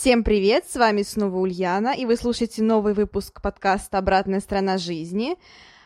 [0.00, 5.36] Всем привет, с вами снова Ульяна, и вы слушаете новый выпуск подкаста «Обратная сторона жизни».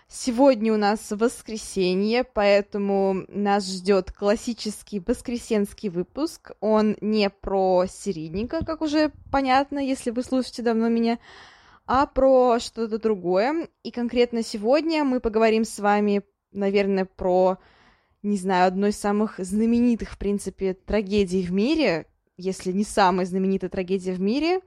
[0.06, 6.52] Сегодня у нас воскресенье, поэтому нас ждет классический воскресенский выпуск.
[6.60, 11.18] Он не про серийника, как уже понятно, если вы слушаете давно меня,
[11.84, 13.66] а про что-то другое.
[13.82, 17.58] И конкретно сегодня мы поговорим с вами, наверное, про,
[18.22, 22.06] не знаю, одной из самых знаменитых, в принципе, трагедий в мире,
[22.36, 24.60] если не самая знаменитая трагедия в мире,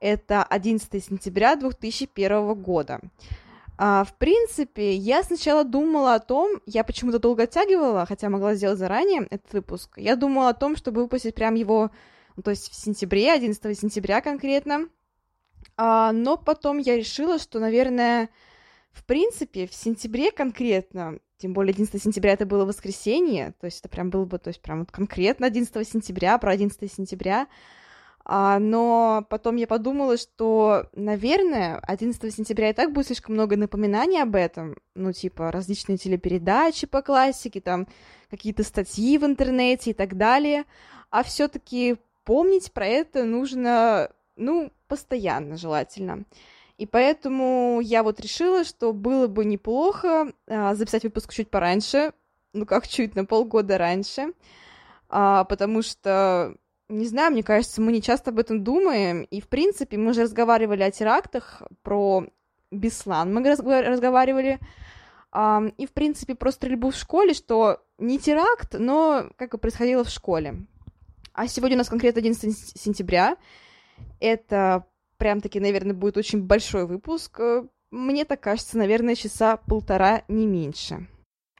[0.00, 3.00] это 11 сентября 2001 года.
[3.78, 8.78] А, в принципе, я сначала думала о том, я почему-то долго оттягивала, хотя могла сделать
[8.78, 9.98] заранее этот выпуск.
[9.98, 11.90] Я думала о том, чтобы выпустить прям его,
[12.36, 14.88] ну, то есть в сентябре, 11 сентября конкретно.
[15.76, 18.30] А, но потом я решила, что, наверное,
[18.92, 23.88] в принципе, в сентябре конкретно тем более 11 сентября это было воскресенье, то есть это
[23.88, 27.46] прям было бы, то есть прям вот конкретно 11 сентября, про 11 сентября.
[28.28, 34.20] А, но потом я подумала, что, наверное, 11 сентября и так будет слишком много напоминаний
[34.20, 37.86] об этом, ну, типа различные телепередачи по классике, там
[38.28, 40.64] какие-то статьи в интернете и так далее,
[41.10, 46.24] а все таки помнить про это нужно, ну, постоянно желательно.
[46.78, 52.12] И поэтому я вот решила, что было бы неплохо а, записать выпуск чуть пораньше,
[52.52, 54.32] ну как чуть, на полгода раньше,
[55.08, 56.54] а, потому что,
[56.88, 60.22] не знаю, мне кажется, мы не часто об этом думаем, и, в принципе, мы уже
[60.22, 62.26] разговаривали о терактах, про
[62.70, 64.58] Беслан мы разговаривали,
[65.32, 70.04] а, и, в принципе, про стрельбу в школе, что не теракт, но как и происходило
[70.04, 70.66] в школе.
[71.32, 73.36] А сегодня у нас конкретно 11 сентября,
[74.20, 74.84] это
[75.16, 77.40] прям-таки, наверное, будет очень большой выпуск.
[77.40, 81.06] Э, мне так кажется, наверное, часа полтора, не меньше.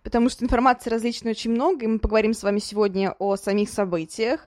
[0.03, 4.47] Потому что информации различной очень много, и мы поговорим с вами сегодня о самих событиях,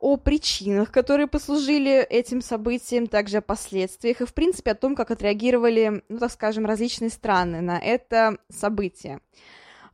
[0.00, 5.10] о причинах, которые послужили этим событиям, также о последствиях и, в принципе, о том, как
[5.10, 9.20] отреагировали, ну, так скажем, различные страны на это событие.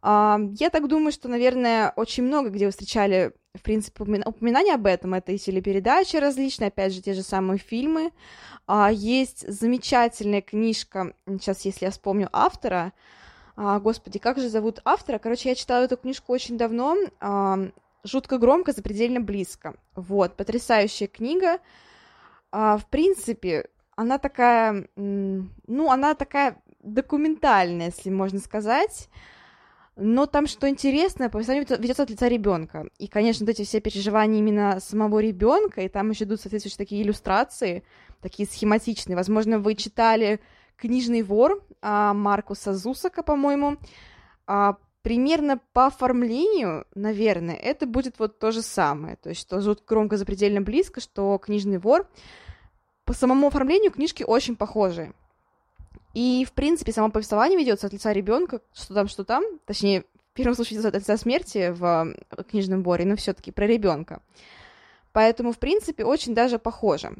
[0.08, 4.86] А, я так думаю, что, наверное, очень много где вы встречали в принципе, упоминания об
[4.86, 8.12] этом, это и телепередачи различные, опять же, те же самые фильмы.
[8.68, 12.92] А, есть замечательная книжка, сейчас, если я вспомню автора,
[13.56, 15.18] а, господи, как же зовут автора?
[15.18, 16.96] Короче, я читала эту книжку очень давно,
[18.04, 19.74] жутко громко, запредельно близко.
[19.96, 21.58] Вот, потрясающая книга.
[22.52, 29.08] В принципе, она такая, ну, она такая документальная, если можно сказать.
[29.96, 32.86] Но там что интересно, повествование ведется от лица ребенка.
[32.98, 37.02] И, конечно, вот эти все переживания именно самого ребенка, и там еще идут соответствующие такие
[37.02, 37.82] иллюстрации,
[38.20, 39.16] такие схематичные.
[39.16, 40.40] Возможно, вы читали
[40.76, 43.78] «Книжный вор» а, Маркуса Зусака, по-моему.
[44.46, 49.16] А, примерно по оформлению, наверное, это будет вот то же самое.
[49.16, 52.06] То есть, что жутко громко запредельно близко, что «Книжный вор».
[53.06, 55.14] По самому оформлению книжки очень похожи.
[56.16, 60.00] И, в принципе, само повествование ведется от лица ребенка, что там, что там, точнее,
[60.32, 62.14] в первом случае от лица смерти в
[62.48, 64.22] книжном боре, но все-таки про ребенка.
[65.12, 67.12] Поэтому, в принципе, очень даже похоже.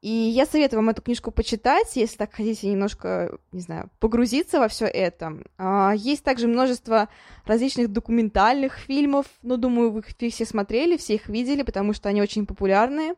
[0.00, 4.68] И я советую вам эту книжку почитать, если так хотите немножко, не знаю, погрузиться во
[4.68, 5.36] все это.
[5.58, 7.10] А, есть также множество
[7.44, 12.22] различных документальных фильмов, но думаю, вы их все смотрели, все их видели, потому что они
[12.22, 13.14] очень популярные.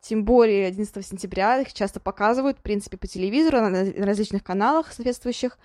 [0.00, 5.58] Тем более 11 сентября их часто показывают, в принципе, по телевизору, на различных каналах соответствующих.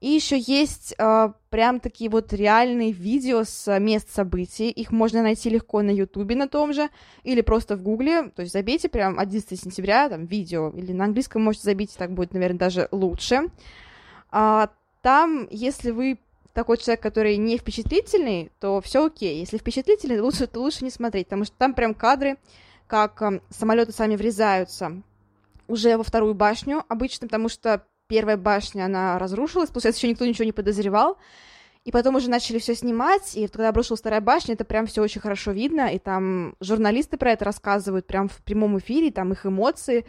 [0.00, 4.70] И еще есть э, прям такие вот реальные видео с мест событий.
[4.70, 6.88] Их можно найти легко на Ютубе на том же,
[7.24, 8.30] или просто в Гугле.
[8.30, 12.32] То есть забейте прям 11 сентября, там, видео, или на английском можете забить, так будет,
[12.32, 13.50] наверное, даже лучше.
[14.30, 14.70] А,
[15.02, 16.18] там, если вы
[16.52, 19.40] такой человек, который не впечатлительный, то все окей.
[19.40, 22.36] Если впечатлительный, лучше, то лучше не смотреть, потому что там прям кадры
[22.88, 25.02] как эм, самолеты сами врезаются
[25.68, 30.46] уже во вторую башню обычно, потому что первая башня, она разрушилась, получается, еще никто ничего
[30.46, 31.18] не подозревал,
[31.84, 35.20] и потом уже начали все снимать, и когда обрушилась вторая башня, это прям все очень
[35.20, 40.06] хорошо видно, и там журналисты про это рассказывают прям в прямом эфире, там их эмоции,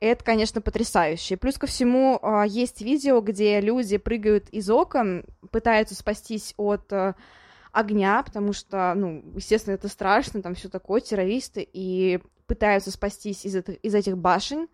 [0.00, 1.36] это, конечно, потрясающе.
[1.36, 7.14] Плюс ко всему, а, есть видео, где люди прыгают из окон, пытаются спастись от э,
[7.72, 13.56] огня, потому что, ну, естественно, это страшно, там все такое, террористы, и пытаются спастись из,
[13.56, 14.68] это, из этих башен,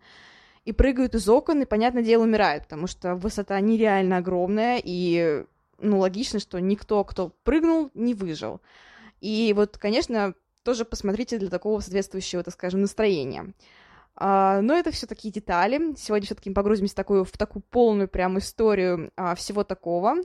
[0.65, 5.45] и прыгают из окон, и, понятное дело, умирают, потому что высота нереально огромная, и,
[5.79, 8.61] ну, логично, что никто, кто прыгнул, не выжил.
[9.21, 13.53] И вот, конечно, тоже посмотрите для такого соответствующего, так скажем, настроения.
[14.15, 15.95] Uh, но это все такие детали.
[15.97, 20.15] Сегодня все-таки погрузимся в такую, в такую полную прям историю uh, всего такого.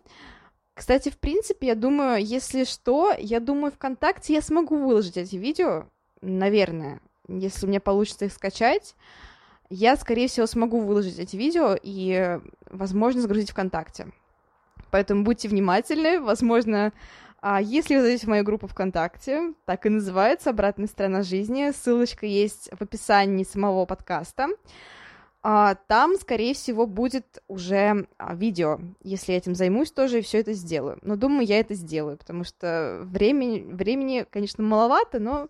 [0.75, 5.87] Кстати, в принципе, я думаю, если что, я думаю, ВКонтакте я смогу выложить эти видео,
[6.21, 8.97] наверное, если у меня получится их скачать.
[9.71, 12.39] Я, скорее всего, смогу выложить эти видео и,
[12.71, 14.09] возможно, загрузить ВКонтакте.
[14.91, 16.21] Поэтому будьте внимательны.
[16.21, 16.93] Возможно,
[17.41, 22.27] а если вы зайдете в мою группу ВКонтакте, так и называется «Обратная сторона жизни», ссылочка
[22.27, 24.49] есть в описании самого подкаста,
[25.89, 30.55] там, скорее всего, будет уже а, видео, если я этим займусь тоже и все это
[30.55, 30.99] сделаю.
[31.03, 35.49] Но думаю, я это сделаю, потому что времени, времени конечно, маловато, но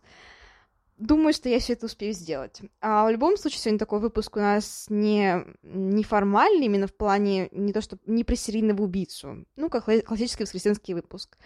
[0.99, 2.61] думаю, что я все это успею сделать.
[2.81, 7.73] А в любом случае, сегодня такой выпуск у нас не неформальный, именно в плане не
[7.73, 11.39] то, что не про серийного убийцу, ну, как классический воскресенский выпуск.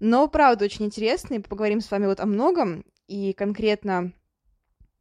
[0.00, 1.40] Но, правда, очень интересный.
[1.40, 4.12] Поговорим с вами вот о многом, и конкретно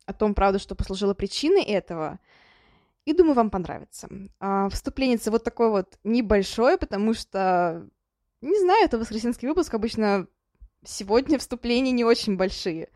[0.06, 2.20] о том, правда, что послужило причиной этого.
[3.06, 4.08] И думаю, вам понравится.
[4.40, 7.88] А, вступление вот такое вот небольшое, потому что,
[8.42, 10.28] не знаю, это воскресенский выпуск, обычно
[10.86, 12.90] сегодня вступления не очень большие.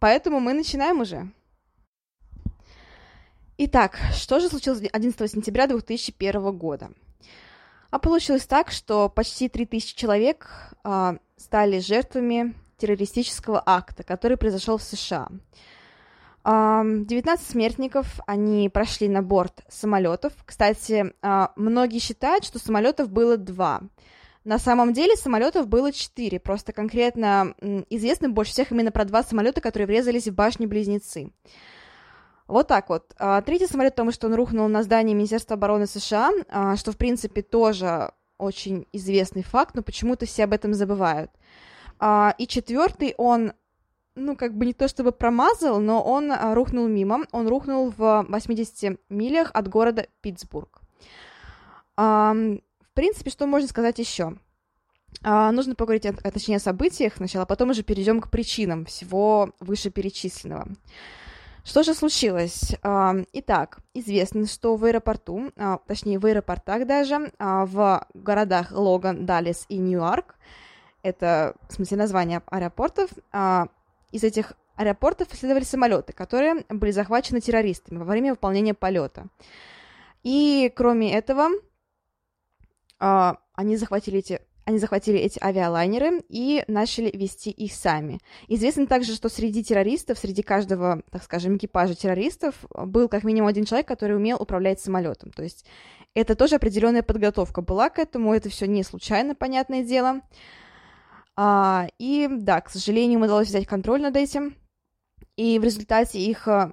[0.00, 1.30] Поэтому мы начинаем уже.
[3.58, 6.90] Итак, что же случилось 11 сентября 2001 года?
[7.90, 10.48] А получилось так, что почти 3000 человек
[10.84, 15.28] а, стали жертвами террористического акта, который произошел в США.
[16.50, 20.32] 19 смертников, они прошли на борт самолетов.
[20.46, 23.82] Кстати, а, многие считают, что самолетов было два.
[24.44, 27.54] На самом деле самолетов было четыре, просто конкретно
[27.90, 31.32] известно больше всех именно про два самолета, которые врезались в башни-близнецы.
[32.46, 33.14] Вот так вот.
[33.18, 36.96] А, третий самолет, потому что он рухнул на здание Министерства обороны США, а, что, в
[36.96, 41.30] принципе, тоже очень известный факт, но почему-то все об этом забывают.
[42.38, 43.52] И четвертый, он,
[44.18, 47.26] ну, как бы не то чтобы промазал, но он рухнул мимо.
[47.32, 50.80] Он рухнул в 80 милях от города Питтсбург.
[51.96, 52.60] В
[52.94, 54.36] принципе, что можно сказать еще?
[55.22, 60.68] Нужно поговорить, о, точнее, о событиях сначала, а потом уже перейдем к причинам всего вышеперечисленного.
[61.64, 62.74] Что же случилось?
[63.32, 69.66] Итак, известно, что в аэропорту, а, точнее в аэропортах даже, а, в городах Логан, Даллес
[69.68, 70.36] и Ньюарк,
[71.02, 73.68] это, в смысле, название аэропортов, а,
[74.12, 79.26] из этих аэропортов следовали самолеты, которые были захвачены террористами во время выполнения полета.
[80.22, 81.48] И кроме этого,
[82.98, 88.20] они захватили эти они захватили эти авиалайнеры и начали вести их сами.
[88.48, 93.64] Известно также, что среди террористов, среди каждого, так скажем, экипажа террористов был как минимум один
[93.64, 95.30] человек, который умел управлять самолетом.
[95.30, 95.64] То есть
[96.12, 100.20] это тоже определенная подготовка была к этому, это все не случайно, понятное дело.
[101.40, 104.56] А, и да, к сожалению, им удалось взять контроль над этим.
[105.36, 106.72] И в результате их а,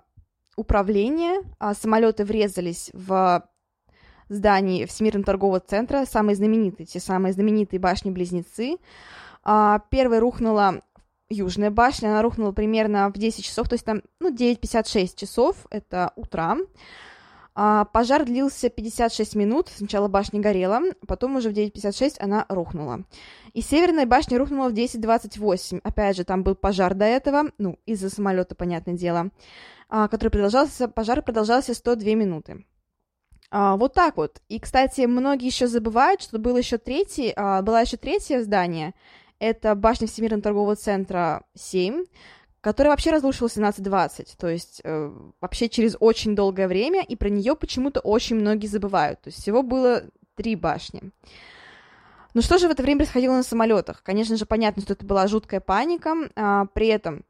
[0.58, 3.48] управления а, самолеты врезались в
[4.28, 8.78] зданий Всемирного торгового центра, самые знаменитые, те самые знаменитые башни-близнецы.
[9.44, 10.82] А, первая рухнула
[11.30, 16.12] Южная башня, она рухнула примерно в 10 часов, то есть там, ну, 9.56 часов, это
[16.16, 16.58] утра.
[17.58, 23.06] А, пожар длился 56 минут, сначала башня горела, потом уже в 9.56 она рухнула.
[23.56, 28.10] И северная башня рухнула в 10.28, опять же, там был пожар до этого, ну, из-за
[28.10, 29.32] самолета, понятное дело,
[29.88, 32.66] а, который продолжался, пожар продолжался 102 минуты.
[33.50, 34.42] А, вот так вот.
[34.50, 38.94] И, кстати, многие еще забывают, что было еще третий, а, было еще третье здание.
[39.40, 42.04] Это башня Всемирного торгового центра 7,
[42.60, 47.30] которая вообще разрушилась в 1720, то есть э, вообще через очень долгое время, и про
[47.30, 49.22] нее почему-то очень многие забывают.
[49.22, 50.04] То есть всего было
[50.36, 51.12] три башни.
[52.36, 54.04] Ну что же в это время происходило на самолетах?
[54.04, 56.14] Конечно же, понятно, что это была жуткая паника.
[56.36, 57.24] А, при этом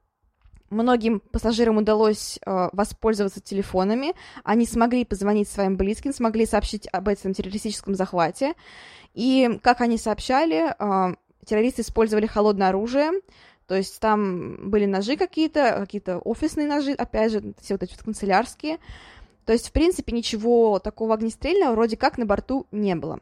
[0.72, 7.36] Многим пассажирам удалось э, воспользоваться телефонами, они смогли позвонить своим близким, смогли сообщить об этом
[7.36, 8.56] террористическом захвате.
[9.14, 13.12] И, как они сообщали, э, террористы использовали холодное оружие,
[13.68, 18.04] то есть там были ножи какие-то, какие-то офисные ножи, опять же, все вот эти вот
[18.04, 18.80] канцелярские.
[19.46, 23.20] То есть, в принципе, ничего такого огнестрельного вроде как на борту не было.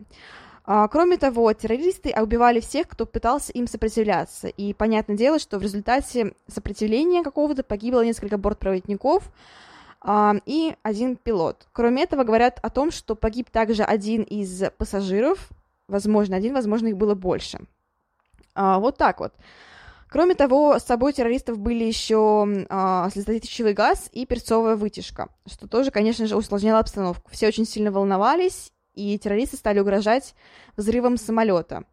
[0.66, 4.48] А, кроме того, террористы убивали всех, кто пытался им сопротивляться.
[4.48, 9.30] И понятное дело, что в результате сопротивления какого-то погибло несколько бортпроводников
[10.02, 11.68] а, и один пилот.
[11.74, 15.50] Кроме этого, говорят о том, что погиб также один из пассажиров,
[15.88, 17.60] возможно, один, возможно, их было больше.
[18.56, 19.34] А, вот так вот.
[20.10, 25.90] Кроме того, с собой террористов были еще а, слезоточивый газ и перцовая вытяжка, что тоже,
[25.90, 27.32] конечно же, усложняло обстановку.
[27.32, 30.36] Все очень сильно волновались, и террористы стали угрожать
[30.78, 31.84] взрывом самолета.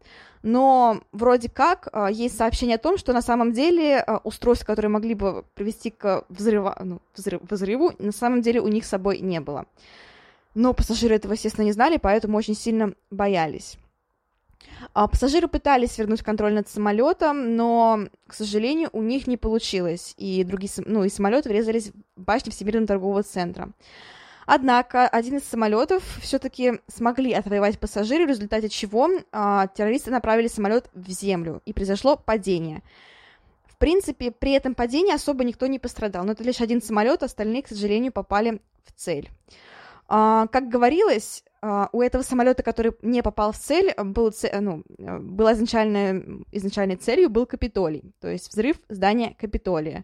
[0.43, 4.89] Но вроде как а, есть сообщение о том, что на самом деле а, устройства, которые
[4.89, 9.19] могли бы привести к взрыва, ну, взрыв, взрыву, на самом деле у них с собой
[9.19, 9.65] не было.
[10.55, 13.77] Но пассажиры этого, естественно, не знали, поэтому очень сильно боялись.
[14.93, 20.43] А, пассажиры пытались вернуть контроль над самолетом, но, к сожалению, у них не получилось, и
[20.43, 23.69] другие, ну, и самолеты врезались в башню Всемирного торгового центра.
[24.53, 30.89] Однако один из самолетов все-таки смогли отвоевать пассажиры, в результате чего а, террористы направили самолет
[30.93, 32.83] в землю, и произошло падение.
[33.63, 37.63] В принципе, при этом падении особо никто не пострадал, но это лишь один самолет, остальные,
[37.63, 39.29] к сожалению, попали в цель.
[40.09, 45.53] А, как говорилось, а, у этого самолета, который не попал в цель, был, ну, была
[45.53, 50.03] изначальной, изначальной целью был Капитолий, то есть взрыв здания Капитолия.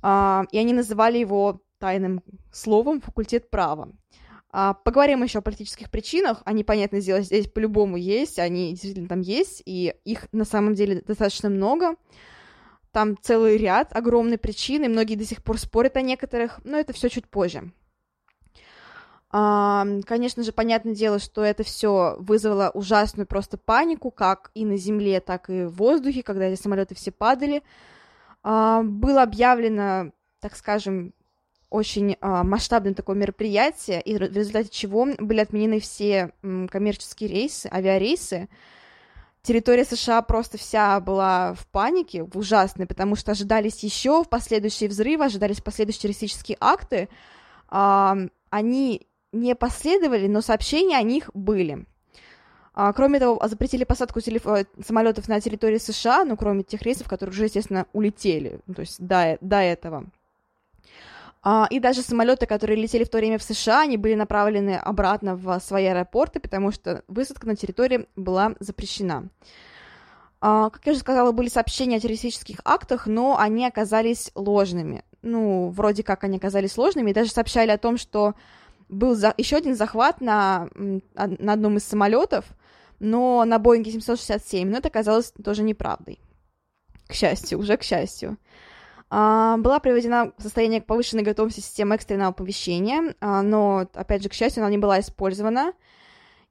[0.00, 3.90] А, и они называли его тайным словом факультет права.
[4.50, 6.42] А, поговорим еще о политических причинах.
[6.44, 11.02] Они, понятно дело, здесь по-любому есть, они действительно там есть, и их на самом деле
[11.06, 11.96] достаточно много.
[12.92, 17.08] Там целый ряд огромной причины, многие до сих пор спорят о некоторых, но это все
[17.08, 17.70] чуть позже.
[19.30, 24.78] А, конечно же, понятное дело, что это все вызвало ужасную просто панику, как и на
[24.78, 27.62] земле, так и в воздухе, когда эти самолеты все падали.
[28.42, 31.12] А, было объявлено, так скажем,
[31.70, 38.48] очень а, масштабное такое мероприятие, и в результате чего были отменены все коммерческие рейсы, авиарейсы.
[39.42, 45.26] Территория США просто вся была в панике, в ужасной, потому что ожидались еще последующие взрывы,
[45.26, 47.08] ожидались последующие террористические акты.
[47.68, 48.16] А,
[48.50, 51.86] они не последовали, но сообщения о них были.
[52.74, 54.46] А, кроме того, запретили посадку телеф...
[54.46, 58.80] Э, самолетов на территории США, ну, кроме тех рейсов, которые уже, естественно, улетели, ну, то
[58.82, 60.06] есть до, до этого.
[61.42, 65.36] А, и даже самолеты, которые летели в то время в США, они были направлены обратно
[65.36, 69.28] в свои аэропорты, потому что высадка на территории была запрещена.
[70.40, 75.04] А, как я уже сказала, были сообщения о террористических актах, но они оказались ложными.
[75.22, 78.34] Ну, вроде как они оказались ложными, и даже сообщали о том, что
[78.88, 79.34] был за...
[79.36, 82.46] еще один захват на, на одном из самолетов,
[83.00, 86.20] но на Боинге 767, но это оказалось тоже неправдой.
[87.06, 88.38] К счастью, уже к счастью.
[89.10, 94.34] А, была приведена в состояние повышенной готовности системы экстренного оповещения, а, но, опять же, к
[94.34, 95.72] счастью, она не была использована.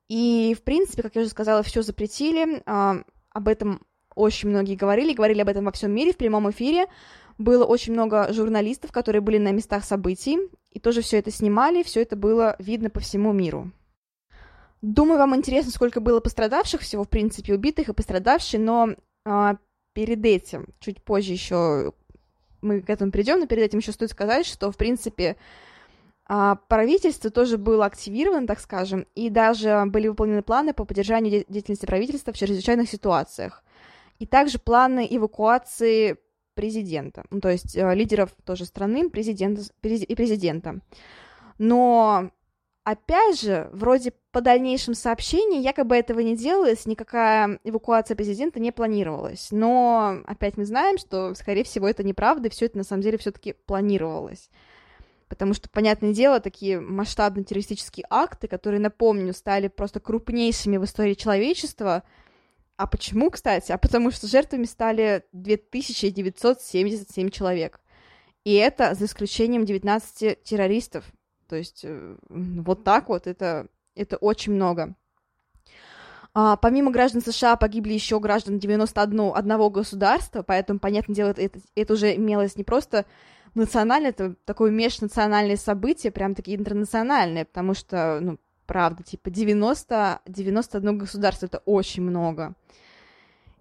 [0.10, 2.64] И, в принципе, как я уже сказала, все запретили.
[2.66, 2.98] А,
[3.30, 3.82] об этом
[4.16, 6.88] очень многие говорили, говорили об этом во всем мире в прямом эфире.
[7.38, 10.40] Было очень много журналистов, которые были на местах событий,
[10.72, 13.72] и тоже все это снимали, все это было видно по всему миру.
[14.82, 18.90] Думаю, вам интересно, сколько было пострадавших, всего, в принципе, убитых и пострадавших, но
[19.26, 19.58] а,
[19.94, 21.94] перед этим, чуть позже еще
[22.62, 25.38] мы к этому придем, но перед этим еще стоит сказать, что, в принципе,
[26.26, 31.86] а, правительство тоже было активировано, так скажем, и даже были выполнены планы по поддержанию деятельности
[31.86, 33.64] правительства в чрезвычайных ситуациях.
[34.20, 36.18] И также планы эвакуации
[36.54, 40.80] президента, ну, то есть э, лидеров тоже страны, президента и президента.
[41.60, 42.32] Но
[42.88, 49.50] Опять же, вроде по дальнейшим сообщениям якобы этого не делалось, никакая эвакуация президента не планировалась.
[49.52, 53.18] Но опять мы знаем, что, скорее всего, это неправда, и все это на самом деле
[53.18, 54.50] все-таки планировалось.
[55.28, 61.16] Потому что, понятное дело, такие масштабные террористические акты, которые, напомню, стали просто крупнейшими в истории
[61.16, 62.04] человечества.
[62.78, 63.74] А почему, кстати?
[63.74, 67.82] А потому что жертвами стали 2977 человек.
[68.46, 71.04] И это за исключением 19 террористов,
[71.48, 74.96] то есть э, вот так вот это, это очень много.
[76.34, 81.94] А, помимо граждан США погибли еще граждан 91 одного государства, поэтому, понятное дело, это, это
[81.94, 83.06] уже имелось не просто
[83.56, 88.38] национальное, это такое межнациональное событие, прям такие интернациональные, потому что, ну,
[88.68, 92.54] правда, типа 90, 91 государство, это очень много.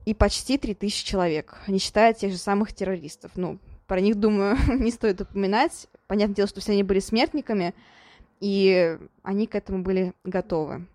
[0.05, 3.33] И почти 3000 человек, не считая тех же самых террористов.
[3.37, 5.89] Ну, про них, думаю, не стоит упоминать.
[6.07, 7.75] Понятное дело, что все они были смертниками,
[8.41, 10.87] и они к этому были готовы.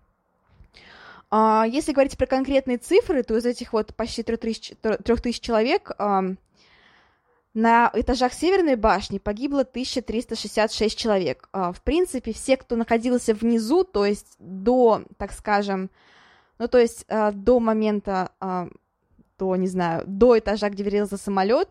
[1.30, 5.92] А, если говорить про конкретные цифры, то из этих вот почти 3000, 3000 человек
[7.54, 11.48] на этажах Северной башни погибло 1366 человек.
[11.52, 15.90] А, в принципе, все, кто находился внизу, то есть до, так скажем,
[16.58, 18.30] ну, то есть а, до момента,
[19.38, 21.68] до, не знаю, до этажа, где врезался самолет,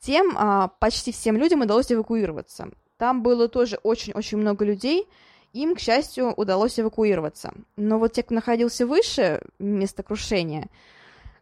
[0.00, 2.70] тем а, почти всем людям удалось эвакуироваться.
[2.96, 5.06] Там было тоже очень-очень много людей,
[5.52, 7.54] им, к счастью, удалось эвакуироваться.
[7.76, 10.68] Но вот те, кто находился выше места крушения,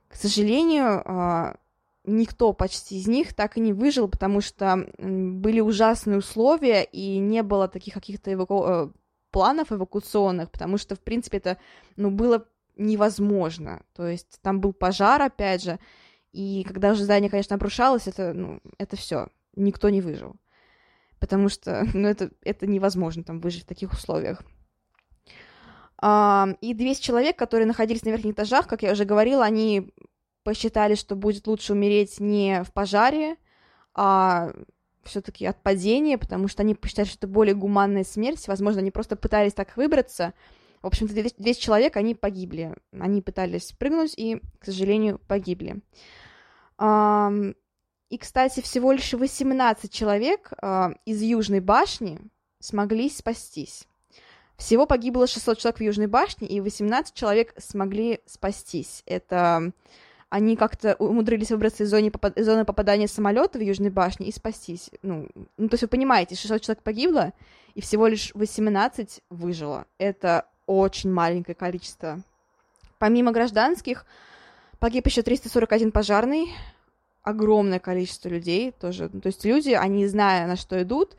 [0.09, 1.57] К сожалению, а,
[2.05, 7.43] никто почти из них так и не выжил, потому что были ужасные условия, и не
[7.43, 8.65] было таких каких-то эваку...
[8.67, 8.89] Э,
[9.33, 11.59] планов эвакуационных, потому что, в принципе, это,
[11.97, 12.47] ну, было
[12.77, 13.83] невозможно.
[13.95, 15.79] То есть там был пожар, опять же,
[16.37, 20.37] и когда уже здание, конечно, обрушалось, это, ну, это все, никто не выжил.
[21.19, 24.43] Потому что, ну, это, это невозможно там выжить в таких условиях.
[26.03, 29.95] И 200 человек, которые находились на верхних этажах, как я уже говорила, они
[30.45, 33.37] посчитали, что будет лучше умереть не в пожаре,
[33.95, 34.53] а
[35.05, 38.47] все-таки от падения, потому что они посчитали, что это более гуманная смерть.
[38.47, 40.35] Возможно, они просто пытались так выбраться.
[40.83, 42.75] В общем-то, 200 человек, они погибли.
[42.93, 45.81] Они пытались прыгнуть и, к сожалению, погибли.
[46.81, 52.21] И, кстати, всего лишь 18 человек а, из Южной башни
[52.61, 53.87] смогли спастись.
[54.57, 59.03] Всего погибло 600 человек в Южной башне, и 18 человек смогли спастись.
[59.07, 59.73] Это
[60.29, 62.35] они как-то умудрились выбраться из зоны, попад...
[62.37, 64.91] зоны попадания самолета в Южной башне и спастись.
[65.03, 67.33] Ну, ну, то есть вы понимаете, 600 человек погибло,
[67.75, 69.87] и всего лишь 18 выжило.
[69.99, 72.21] Это очень маленькое количество.
[72.99, 74.07] Помимо гражданских,
[74.79, 76.53] погиб еще 341 пожарный,
[77.23, 79.09] огромное количество людей тоже.
[79.09, 81.17] То есть люди, они, зная, на что идут,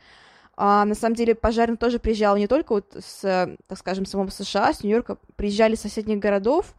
[0.55, 4.73] а, на самом деле пожарный тоже приезжал не только вот с, так скажем, самого США,
[4.73, 6.73] с Нью-Йорка, приезжали из соседних городов,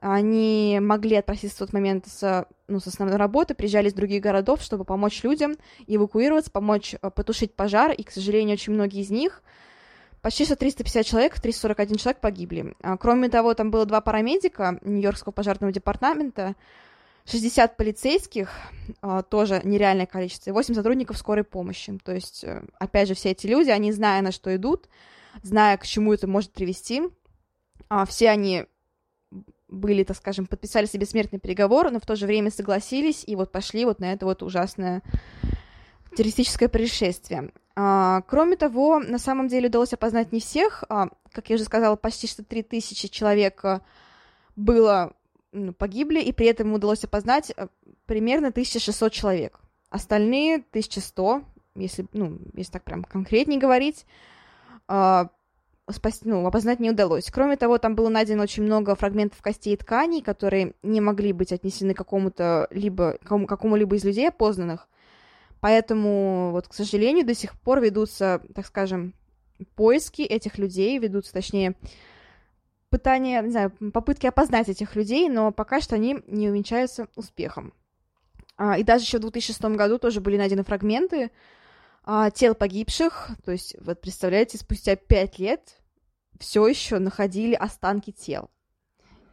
[0.00, 4.60] они могли отпроситься в тот момент с, ну, с основной работы, приезжали из других городов,
[4.60, 5.56] чтобы помочь людям
[5.86, 9.42] эвакуироваться, помочь э, потушить пожар, и, к сожалению, очень многие из них,
[10.26, 12.74] почти что 350 человек, 341 человек погибли.
[12.82, 16.56] А, кроме того, там было два парамедика Нью-Йоркского пожарного департамента,
[17.26, 18.50] 60 полицейских,
[19.02, 21.96] а, тоже нереальное количество, и 8 сотрудников скорой помощи.
[22.02, 24.88] То есть, э, опять же, все эти люди, они, зная, на что идут,
[25.44, 27.02] зная, к чему это может привести,
[27.88, 28.64] а, все они
[29.68, 33.52] были, так скажем, подписали себе смертный приговор, но в то же время согласились и вот
[33.52, 35.04] пошли вот на это вот ужасное
[36.16, 37.52] террористическое происшествие.
[37.74, 40.84] А, кроме того, на самом деле удалось опознать не всех.
[40.88, 43.62] как я уже сказала, почти что 3000 человек
[44.56, 45.12] было
[45.52, 47.52] ну, погибли, и при этом удалось опознать
[48.06, 49.60] примерно 1600 человек.
[49.90, 51.42] Остальные 1100,
[51.76, 54.06] если, ну, если так прям конкретнее говорить,
[55.90, 57.30] спасти, ну, опознать не удалось.
[57.30, 61.52] Кроме того, там было найдено очень много фрагментов костей и тканей, которые не могли быть
[61.52, 64.88] отнесены к какому-то либо какому, какому-либо из людей опознанных.
[65.60, 69.14] Поэтому, вот, к сожалению, до сих пор ведутся, так скажем,
[69.74, 71.74] поиски этих людей, ведутся, точнее,
[72.90, 77.72] пытания, не знаю, попытки опознать этих людей, но пока что они не увенчаются успехом.
[78.56, 81.30] А, и даже еще в 2006 году тоже были найдены фрагменты
[82.04, 85.80] а, тел погибших, то есть, вот представляете, спустя пять лет
[86.38, 88.50] все еще находили останки тел.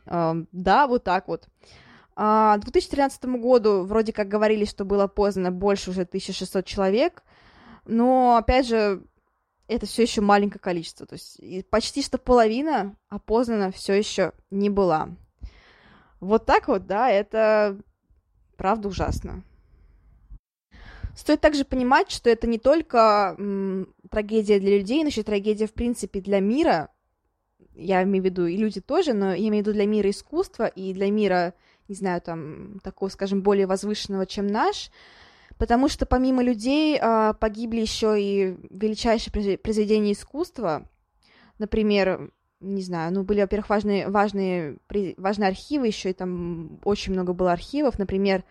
[0.06, 1.48] Да, вот так вот.
[2.16, 7.24] А, к 2013 году вроде как говорили, что было поздно больше уже 1600 человек,
[7.86, 9.04] но, опять же,
[9.68, 11.06] это все еще маленькое количество.
[11.06, 15.10] То есть почти что половина опознана все еще не была.
[16.20, 17.80] Вот так вот, да, это
[18.56, 19.44] правда ужасно.
[21.16, 25.74] Стоит также понимать, что это не только м, трагедия для людей, но еще трагедия, в
[25.74, 26.90] принципе, для мира.
[27.76, 30.68] Я имею в виду и люди тоже, но я имею в виду для мира искусства
[30.68, 31.54] и для мира,
[31.88, 34.92] не знаю, там, такого, скажем, более возвышенного, чем наш.
[35.58, 40.90] Потому что помимо людей а, погибли еще и величайшие произведения искусства.
[41.60, 44.78] Например, не знаю, ну, были, во-первых, важные, важные,
[45.18, 48.00] важные архивы, еще и там очень много было архивов.
[48.00, 48.44] Например,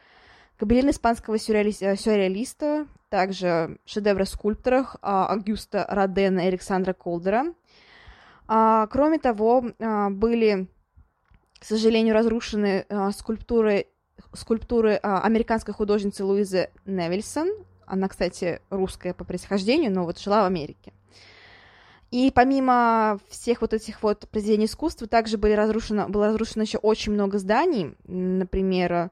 [0.60, 7.52] Гобелен испанского сюрреалиста, э, сюрреалиста также шедевры скульпторов а, Агюста Родена и Александра Колдера.
[8.46, 9.64] А, кроме того,
[10.10, 10.68] были,
[11.62, 13.86] к сожалению, разрушены скульптуры
[14.34, 17.50] скульптуры а, американской художницы Луизы Невельсон.
[17.86, 20.92] Она, кстати, русская по происхождению, но вот жила в Америке.
[22.10, 27.12] И помимо всех вот этих вот произведений искусства, также были разрушено, было разрушено еще очень
[27.12, 27.94] много зданий.
[28.08, 29.10] Например,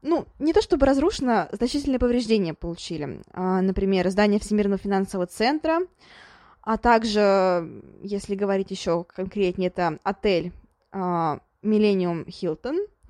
[0.00, 3.22] ну, не то чтобы разрушено, значительные повреждения получили.
[3.34, 5.80] А, например, здание Всемирного финансового центра,
[6.62, 10.52] а также, если говорить еще конкретнее, это отель
[11.62, 12.78] Millennium Hilton–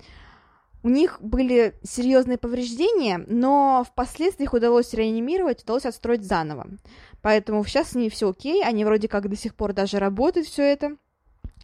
[0.83, 6.69] у них были серьезные повреждения, но впоследствии их удалось реанимировать, удалось отстроить заново.
[7.21, 10.63] Поэтому сейчас с ними все окей, они вроде как до сих пор даже работают все
[10.63, 10.97] это.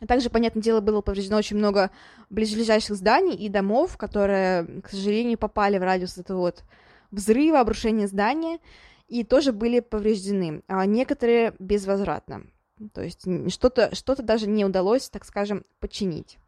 [0.07, 1.91] Также, понятное дело, было повреждено очень много
[2.29, 6.65] ближайших зданий и домов, которые, к сожалению, попали в радиус этого вот
[7.11, 8.59] взрыва, обрушения здания,
[9.09, 12.43] и тоже были повреждены, а некоторые безвозвратно.
[12.93, 16.39] То есть что-то что даже не удалось, так скажем, починить.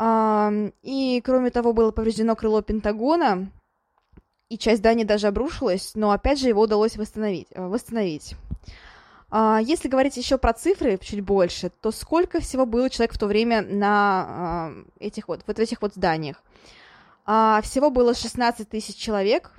[0.00, 3.50] И, кроме того, было повреждено крыло Пентагона,
[4.52, 7.48] и часть здания даже обрушилась, но, опять же, его удалось восстановить.
[7.52, 8.34] Э, восстановить.
[9.30, 13.26] А, если говорить еще про цифры чуть больше, то сколько всего было человек в то
[13.26, 16.42] время на этих вот, вот этих вот зданиях?
[17.24, 19.52] А, всего было 16 тысяч человек,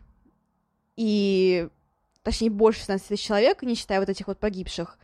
[0.95, 1.67] и
[2.21, 4.99] точнее больше 16 тысяч человек, не считая вот этих вот погибших.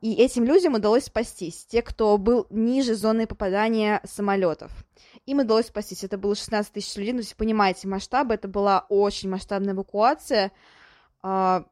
[0.00, 4.72] И этим людям удалось спастись, те, кто был ниже зоны попадания самолетов.
[5.26, 6.04] Им удалось спастись.
[6.04, 7.12] Это было 16 тысяч людей.
[7.12, 10.52] Ну, понимаете, масштабы, это была очень масштабная эвакуация.
[11.22, 11.64] А,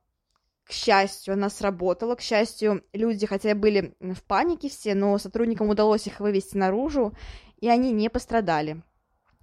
[0.64, 2.14] к счастью, она сработала.
[2.16, 7.14] К счастью, люди хотя были в панике все, но сотрудникам удалось их вывести наружу,
[7.58, 8.82] и они не пострадали.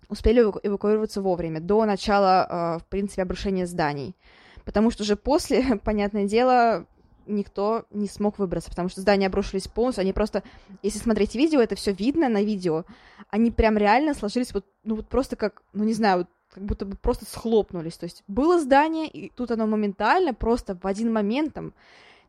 [0.10, 4.16] Успели эвакуироваться вовремя, до начала, а, в принципе, обрушения зданий.
[4.64, 6.86] Потому что уже после, понятное дело,
[7.28, 10.44] никто не смог выбраться, потому что здания обрушились полностью, они просто,
[10.82, 12.86] если смотреть видео, это все видно на видео,
[13.30, 16.86] они прям реально сложились вот, ну вот просто как, ну не знаю, вот как будто
[16.86, 17.98] бы просто схлопнулись.
[17.98, 21.74] То есть было здание, и тут оно моментально, просто в один момент там,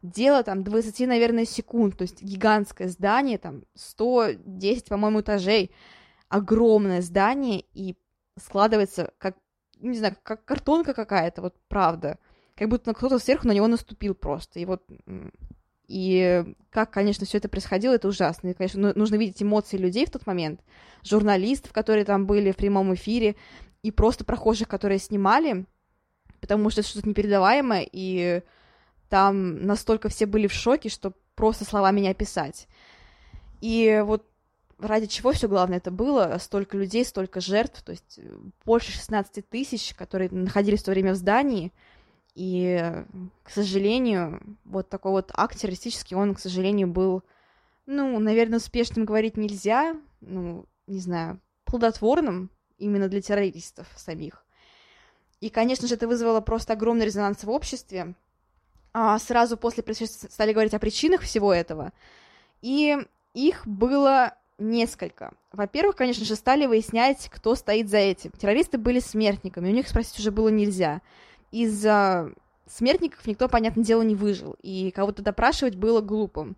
[0.02, 5.70] дело там 20, наверное, секунд, то есть гигантское здание, там 110, по-моему, этажей,
[6.28, 7.96] огромное здание, и
[8.36, 9.36] складывается как,
[9.78, 12.18] не знаю, как картонка какая-то, вот правда.
[12.56, 14.58] Как будто кто-то сверху на него наступил просто.
[14.58, 14.82] И вот
[15.88, 18.48] и как, конечно, все это происходило, это ужасно.
[18.48, 20.60] И, конечно, ну, нужно видеть эмоции людей в тот момент,
[21.04, 23.36] журналистов, которые там были в прямом эфире,
[23.82, 25.64] и просто прохожих, которые снимали,
[26.40, 28.42] потому что это что-то непередаваемое, и
[29.08, 32.66] там настолько все были в шоке, что просто словами не описать.
[33.60, 34.26] И вот
[34.78, 39.48] ради чего все главное это было, столько людей, столько жертв, то есть э, больше 16
[39.48, 41.72] тысяч, которые находились в то время в здании,
[42.36, 42.92] и,
[43.44, 47.22] к сожалению, вот такой вот акт террористический, он, к сожалению, был,
[47.86, 54.44] ну, наверное, успешным говорить нельзя, ну, не знаю, плодотворным, именно для террористов самих.
[55.40, 58.14] И, конечно же, это вызвало просто огромный резонанс в обществе.
[58.92, 61.94] А сразу после происшествия стали говорить о причинах всего этого.
[62.60, 62.98] И
[63.32, 65.32] их было несколько.
[65.52, 68.30] Во-первых, конечно же, стали выяснять, кто стоит за этим.
[68.32, 71.00] Террористы были смертниками, у них спросить уже было нельзя.
[71.56, 72.32] Из-за
[72.66, 76.48] смертников никто, понятное дело, не выжил, и кого-то допрашивать было глупо.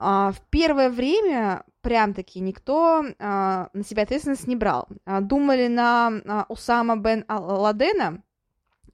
[0.00, 4.88] А, в первое время прям-таки никто а, на себя ответственность не брал.
[5.04, 8.20] А, думали на Усама бен Ладена,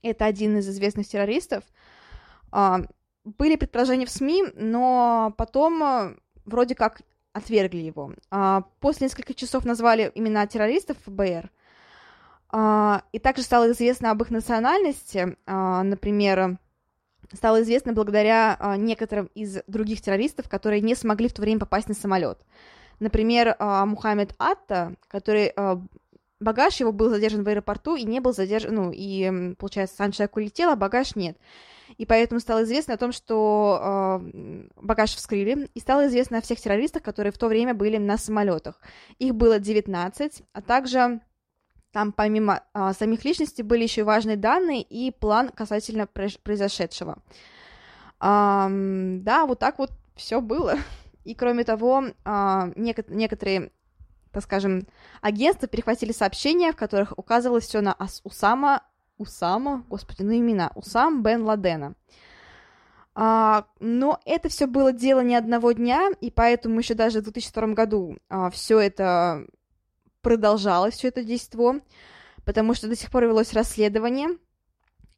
[0.02, 1.64] это один из известных террористов.
[3.24, 7.00] Были предположения в СМИ, но потом вроде как
[7.32, 8.12] отвергли его.
[8.80, 11.50] После нескольких часов назвали имена террористов ФБР,
[13.12, 16.58] и также стало известно об их национальности, а, например,
[17.32, 21.88] стало известно благодаря а, некоторым из других террористов, которые не смогли в то время попасть
[21.88, 22.38] на самолет.
[23.00, 25.80] Например, а, Мухаммед Атта, который а,
[26.40, 30.36] багаж его был задержан в аэропорту и не был задержан, ну, и, получается, сам человек
[30.36, 31.36] улетел, а багаж нет.
[31.98, 36.58] И поэтому стало известно о том, что э, багаж вскрыли, и стало известно о всех
[36.58, 38.80] террористах, которые в то время были на самолетах.
[39.18, 41.20] Их было 19, а также
[41.94, 47.18] там помимо а, самих личностей были еще и важные данные и план касательно произошедшего.
[48.18, 50.74] А, да, вот так вот все было.
[51.24, 53.70] И кроме того, а, нек- некоторые,
[54.32, 54.88] так скажем,
[55.22, 58.82] агентства перехватили сообщения, в которых указывалось все на Усама,
[59.16, 61.94] Усама, господи, ну имена, Усам Бен Ладена.
[63.14, 67.68] А, но это все было дело не одного дня, и поэтому еще даже в 2002
[67.68, 69.46] году а, все это
[70.24, 71.80] продолжалось все это действо,
[72.44, 74.30] потому что до сих пор велось расследование,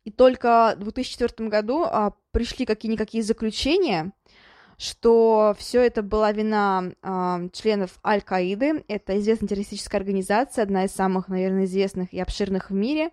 [0.04, 4.12] и только в 2004 году а, пришли какие-никакие заключения,
[4.78, 11.28] что все это была вина а, членов Аль-Каиды, это известная террористическая организация, одна из самых,
[11.28, 13.10] наверное, известных и обширных в мире.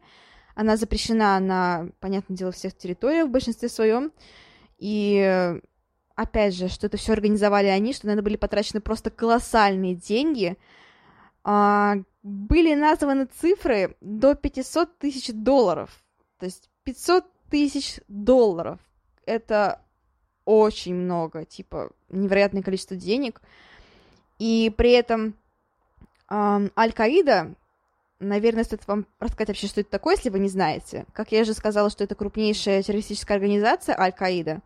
[0.55, 4.11] Она запрещена на, понятное дело, всех территориях в большинстве своем.
[4.77, 5.57] И
[6.15, 10.57] опять же, что это все организовали они, что на это были потрачены просто колоссальные деньги,
[11.43, 16.03] были названы цифры до 500 тысяч долларов.
[16.39, 18.79] То есть 500 тысяч долларов.
[19.25, 19.81] Это
[20.45, 23.41] очень много, типа невероятное количество денег.
[24.39, 25.35] И при этом
[26.29, 27.53] э, Аль-Каида,
[28.19, 31.05] наверное, стоит вам рассказать вообще, что это такое, если вы не знаете.
[31.13, 34.61] Как я уже сказала, что это крупнейшая террористическая организация Аль-Каида.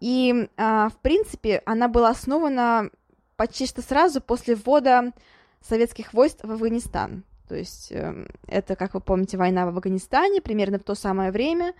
[0.00, 2.90] И, э, в принципе, она была основана
[3.36, 5.12] почти что сразу после ввода
[5.60, 7.24] советских войск в Афганистан.
[7.48, 11.74] То есть э, это, как вы помните, война в Афганистане, примерно в то самое время.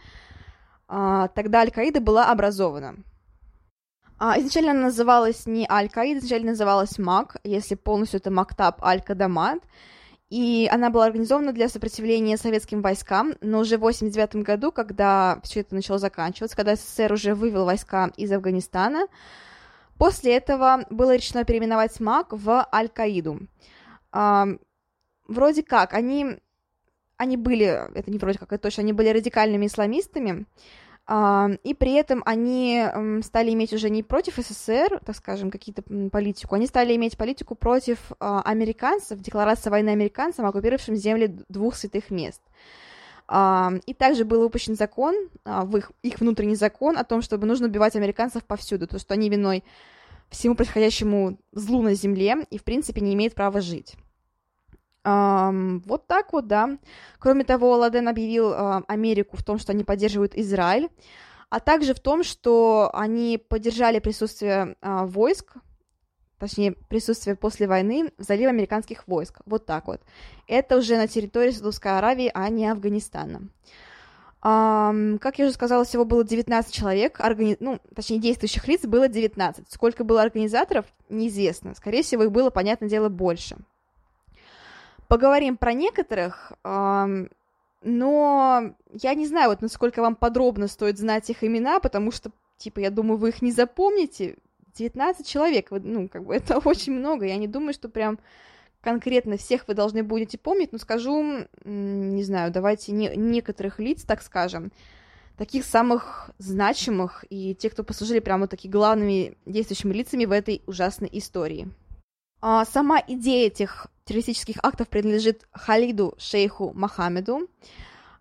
[0.88, 2.96] Э, тогда Аль-Каида была образована.
[4.18, 9.62] А, изначально она называлась не Аль-Каида, изначально называлась МАК, если полностью это Мактаб Аль-Кадамат,
[10.28, 15.60] и она была организована для сопротивления советским войскам, но уже в 1989 году, когда все
[15.60, 19.06] это начало заканчиваться, когда СССР уже вывел войска из Афганистана,
[19.98, 23.40] после этого было решено переименовать МАК в Аль-Каиду.
[24.12, 24.46] А,
[25.26, 26.38] вроде как, они,
[27.16, 30.46] они были, это не вроде как, это точно, они были радикальными исламистами,
[31.10, 32.84] и при этом они
[33.22, 38.12] стали иметь уже не против СССР, так скажем, какие-то политику, они стали иметь политику против
[38.20, 42.42] а, американцев, декларация войны американцам, оккупировавшим земли двух святых мест.
[43.30, 45.14] И также был выпущен закон,
[45.44, 49.12] а, в их, их внутренний закон о том, чтобы нужно убивать американцев повсюду, то, что
[49.12, 49.64] они виной
[50.30, 53.96] всему происходящему злу на земле и, в принципе, не имеют права жить.
[55.04, 56.78] Вот так вот, да.
[57.18, 60.88] Кроме того, Ладен объявил uh, Америку в том, что они поддерживают Израиль,
[61.48, 65.54] а также в том, что они поддержали присутствие uh, войск,
[66.38, 69.40] точнее, присутствие после войны в заливе американских войск.
[69.46, 70.00] Вот так вот.
[70.46, 73.48] Это уже на территории Саудовской Аравии, а не Афганистана.
[74.40, 77.56] Um, как я уже сказала, всего было 19 человек, органи...
[77.58, 79.66] ну, точнее, действующих лиц было 19.
[79.68, 81.74] Сколько было организаторов, неизвестно.
[81.74, 83.56] Скорее всего, их было, понятное дело, больше.
[85.08, 86.52] Поговорим про некоторых,
[87.82, 92.80] но я не знаю, вот насколько вам подробно стоит знать их имена, потому что, типа,
[92.80, 94.36] я думаю, вы их не запомните.
[94.78, 98.18] 19 человек, ну, как бы это очень много, я не думаю, что прям
[98.80, 104.22] конкретно всех вы должны будете помнить, но скажу, не знаю, давайте не, некоторых лиц, так
[104.22, 104.72] скажем,
[105.36, 111.08] таких самых значимых и тех, кто послужили прямо такими главными действующими лицами в этой ужасной
[111.12, 111.68] истории.
[112.40, 117.48] А сама идея этих террористических актов принадлежит Халиду Шейху Мохаммеду.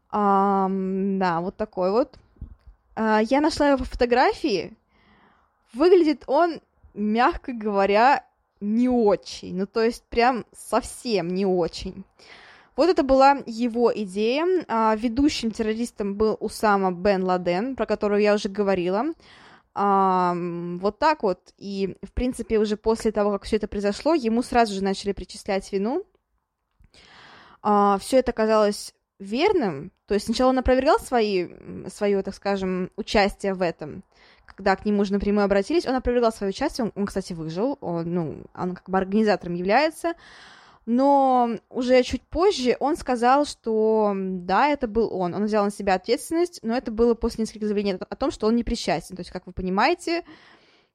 [0.10, 2.18] А, да, вот такой вот.
[2.96, 4.76] А, я нашла его фотографии.
[5.78, 6.60] Выглядит он,
[6.96, 8.26] мягко говоря,
[8.60, 9.56] не очень.
[9.56, 12.04] Ну, то есть прям совсем не очень.
[12.76, 14.46] Вот это была его идея.
[14.68, 19.06] А, ведущим террористом был Усама Бен Ладен, про которого я уже говорила.
[19.76, 20.34] А,
[20.80, 21.54] вот так вот.
[21.60, 25.72] И, в принципе, уже после того, как все это произошло, ему сразу же начали причислять
[25.72, 26.04] вину.
[27.62, 29.92] А, все это казалось верным.
[30.08, 31.50] То есть сначала он опровергал свои,
[31.94, 34.04] свое, так скажем, участие в этом,
[34.56, 38.14] когда к нему уже напрямую обратились, он опровергал свое участие, он, он кстати, выжил, он,
[38.14, 40.14] ну, он как бы организатором является,
[40.88, 45.36] но уже чуть позже он сказал, что да, это был он.
[45.36, 48.56] Он взял на себя ответственность, но это было после нескольких заявлений о том, что он
[48.56, 49.18] не причастен.
[49.18, 50.24] То есть, как вы понимаете,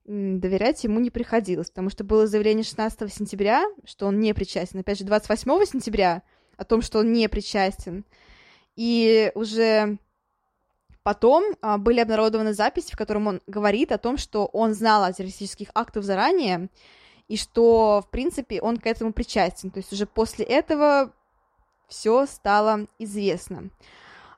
[0.06, 4.80] доверять ему не приходилось, потому что было заявление 16 сентября, что он не причастен.
[4.80, 6.22] Опять же, 28 сентября
[6.56, 8.06] о том, что он не причастен.
[8.76, 9.98] И уже
[11.02, 15.12] потом а, были обнародованы записи, в котором он говорит о том, что он знал о
[15.12, 16.68] террористических актах заранее,
[17.28, 19.70] и что, в принципе, он к этому причастен.
[19.70, 21.12] То есть уже после этого
[21.88, 23.70] все стало известно.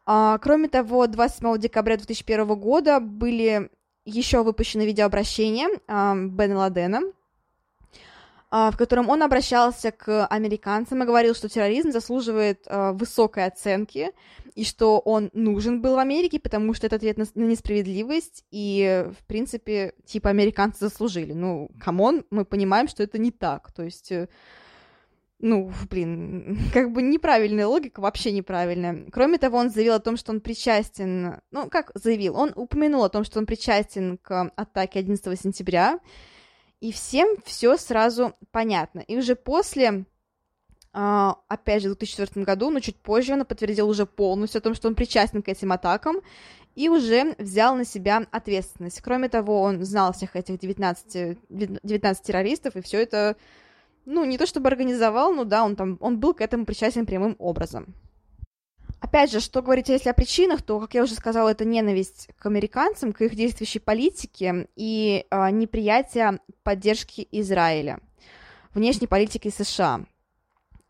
[0.07, 3.71] А, кроме того, 27 декабря 2001 года были
[4.05, 7.01] еще выпущены видеообращения а, Бена Ладена,
[8.71, 14.13] в котором он обращался к американцам и говорил, что терроризм заслуживает а, высокой оценки,
[14.55, 19.07] и что он нужен был в Америке, потому что это ответ на, на несправедливость, и,
[19.19, 21.33] в принципе, типа, американцы заслужили.
[21.33, 24.13] Ну, come on, мы понимаем, что это не так, то есть...
[24.13, 24.29] Э,
[25.41, 29.05] ну, блин, как бы неправильная логика, вообще неправильная.
[29.11, 33.09] Кроме того, он заявил о том, что он причастен, ну, как заявил, он упомянул о
[33.09, 35.99] том, что он причастен к атаке 11 сентября,
[36.85, 39.01] и всем все сразу понятно.
[39.01, 40.05] И уже после
[40.97, 44.75] Uh, опять же, в 2004 году, но чуть позже он подтвердил уже полностью о том,
[44.75, 46.19] что он причастен к этим атакам
[46.77, 49.01] и уже взял на себя ответственность.
[49.01, 53.35] Кроме того, он знал всех этих 19, 19 террористов, и все это,
[54.05, 57.35] ну, не то чтобы организовал, но да, он там, он был к этому причастен прямым
[57.41, 57.93] образом.
[59.05, 62.47] Опять же, что говорить, если о причинах, то, как я уже сказала, это ненависть к
[62.47, 68.01] американцам, к их действующей политике и э, неприятие поддержки Израиля,
[68.73, 70.07] внешней политики США.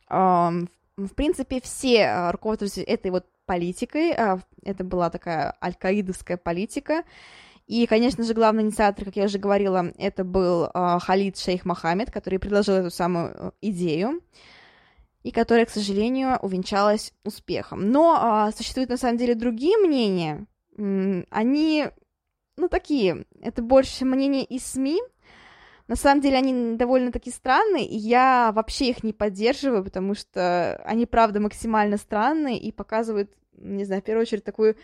[0.09, 7.03] В принципе, все а, руководствуются этой вот политикой, а, это была такая аль-Каидовская политика,
[7.67, 12.13] и, конечно же, главный инициатор, как я уже говорила, это был а, Халид Шейх Мохаммед,
[12.13, 14.21] который предложил эту самую э, идею,
[15.25, 17.91] и которая, к сожалению, увенчалась успехом.
[17.91, 21.89] Но существуют, на самом деле, другие мнения, они,
[22.57, 25.01] ну, такие, это больше мнения из СМИ,
[25.89, 31.07] на самом деле они довольно-таки странные, и я вообще их не поддерживаю, потому что они,
[31.07, 34.77] правда, максимально странные и показывают, не знаю, в первую очередь, такую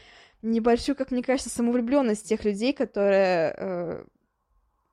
[0.42, 4.04] небольшую, как мне кажется, самовлюбленность тех людей, которые, э,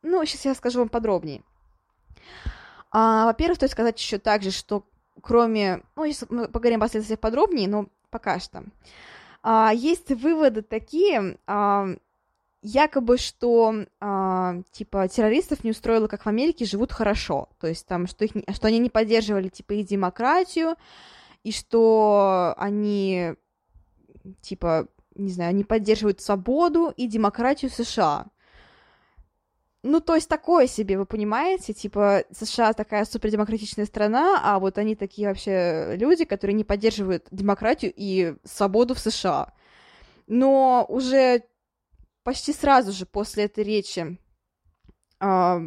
[0.02, 1.42] ну, сейчас я скажу вам подробнее.
[2.92, 4.86] А, во-первых, стоит сказать еще также, что
[5.22, 8.64] кроме, ну, сейчас мы поговорим о последствиях подробнее, но пока что.
[9.44, 11.88] А, есть выводы такие, а,
[12.62, 18.08] якобы, что а, типа террористов не устроило, как в Америке живут хорошо, то есть там,
[18.08, 20.76] что, их, что они не поддерживали типа и демократию,
[21.44, 23.36] и что они
[24.42, 28.28] типа, не знаю, не поддерживают свободу и демократию США.
[29.84, 34.96] Ну, то есть такое себе, вы понимаете, типа США такая супердемократичная страна, а вот они
[34.96, 39.54] такие вообще люди, которые не поддерживают демократию и свободу в США.
[40.26, 41.44] Но уже
[42.24, 44.20] почти сразу же после этой речи
[45.20, 45.58] э,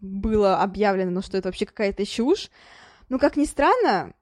[0.00, 2.50] было объявлено, ну, что это вообще какая-то чушь.
[3.08, 4.14] Но, как ни странно,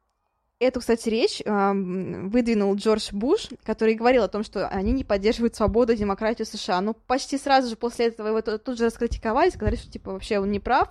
[0.58, 5.92] Эту, кстати, речь выдвинул Джордж Буш, который говорил о том, что они не поддерживают свободу
[5.92, 6.80] и демократию США.
[6.80, 10.50] Но почти сразу же после этого его тут же раскритиковали, сказали, что, типа, вообще он
[10.50, 10.88] не прав,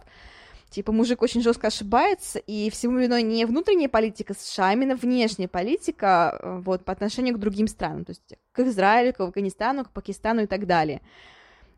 [0.70, 5.48] типа, мужик очень жестко ошибается, и всему виной не внутренняя политика США, а именно внешняя
[5.48, 9.90] политика, э, вот, по отношению к другим странам, то есть к Израилю, к Афганистану, к
[9.90, 11.02] Пакистану и так далее.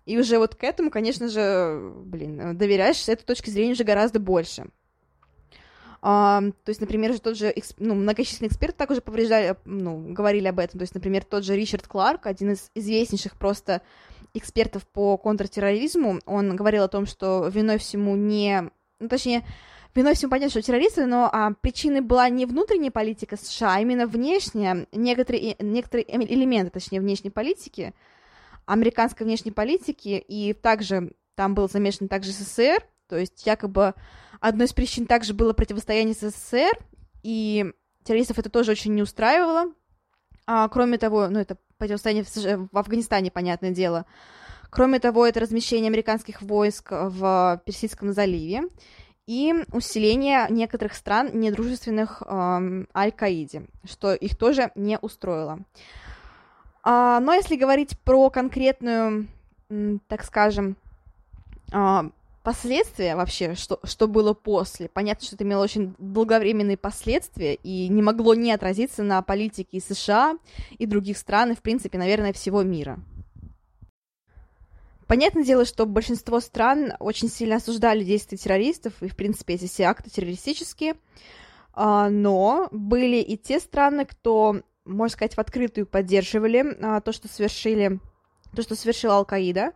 [0.06, 4.20] И уже вот к этому, конечно же, блин, доверяешь с этой точки зрения уже гораздо
[4.20, 4.66] больше.
[6.08, 10.80] То есть, например, же тот же ну, многочисленные эксперты также повреждали, ну, говорили об этом.
[10.80, 13.82] То есть, например, тот же Ричард Кларк, один из известнейших просто
[14.34, 18.70] экспертов по контртерроризму, он говорил о том, что виной всему не...
[19.02, 19.46] Ну, точнее,
[19.96, 24.08] виной всему понятно, что террористы, но а, причиной была не внутренняя политика США, а именно
[24.08, 27.94] внешняя, некоторые, некоторые элементы, точнее, внешней политики,
[28.66, 33.94] американской внешней политики, и также там был замешан также СССР, то есть якобы
[34.40, 36.78] одной из причин также было противостояние с СССР,
[37.24, 37.66] и
[38.04, 39.74] террористов это тоже очень не устраивало.
[40.46, 44.06] А, кроме того, ну это противостояние в, в Афганистане, понятное дело.
[44.70, 48.64] Кроме того, это размещение американских войск в Персидском заливе
[49.26, 55.60] и усиление некоторых стран, недружественных э, Аль-Каиде, что их тоже не устроило.
[56.84, 59.28] А, но если говорить про конкретную,
[60.08, 60.78] так скажем,
[61.74, 62.10] а,
[62.48, 64.88] последствия вообще, что, что было после.
[64.88, 69.82] Понятно, что это имело очень долговременные последствия и не могло не отразиться на политике и
[69.82, 70.38] США,
[70.78, 73.00] и других стран, и, в принципе, наверное, всего мира.
[75.08, 79.84] Понятное дело, что большинство стран очень сильно осуждали действия террористов, и, в принципе, эти все
[79.84, 80.96] акты террористические,
[81.74, 87.28] а, но были и те страны, кто, можно сказать, в открытую поддерживали а, то, что
[87.28, 88.00] совершили,
[88.56, 89.74] то, что совершила Аль-Каида,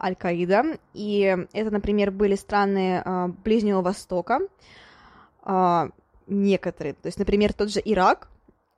[0.00, 4.40] Аль-Каида, и это, например, были страны э, Ближнего Востока,
[5.44, 5.88] э,
[6.26, 8.28] некоторые, то есть, например, тот же Ирак,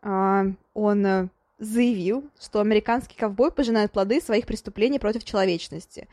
[0.03, 6.07] э, он заявил, что американский ковбой пожинает плоды своих преступлений против человечности.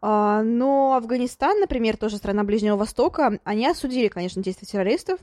[0.00, 5.20] Но Афганистан, например, тоже страна Ближнего Востока, они осудили, конечно, действия террористов.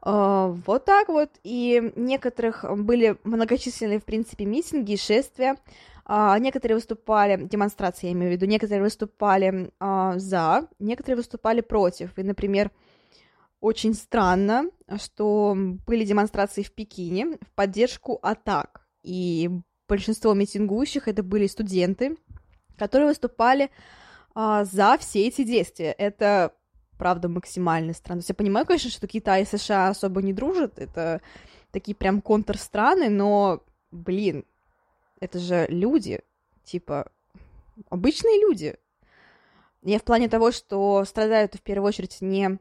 [0.00, 1.30] Вот так вот.
[1.44, 5.54] И некоторых были многочисленные, в принципе, митинги шествия.
[6.04, 12.18] А, некоторые выступали, демонстрации я имею в виду, некоторые выступали а, за, некоторые выступали против.
[12.18, 12.70] И, например,
[13.60, 14.64] очень странно,
[14.96, 18.86] что были демонстрации в Пекине в поддержку атак.
[19.04, 19.48] И
[19.88, 22.16] большинство митингующих это были студенты,
[22.76, 23.70] которые выступали
[24.34, 25.92] а, за все эти действия.
[25.92, 26.52] Это,
[26.98, 28.20] правда, максимально странно.
[28.20, 31.20] То есть я понимаю, конечно, что Китай и США особо не дружат, это
[31.70, 33.62] такие прям контрстраны, но,
[33.92, 34.44] блин,
[35.22, 36.20] это же люди,
[36.64, 37.08] типа,
[37.88, 38.74] обычные люди.
[39.82, 42.58] Я в плане того, что страдают в первую очередь не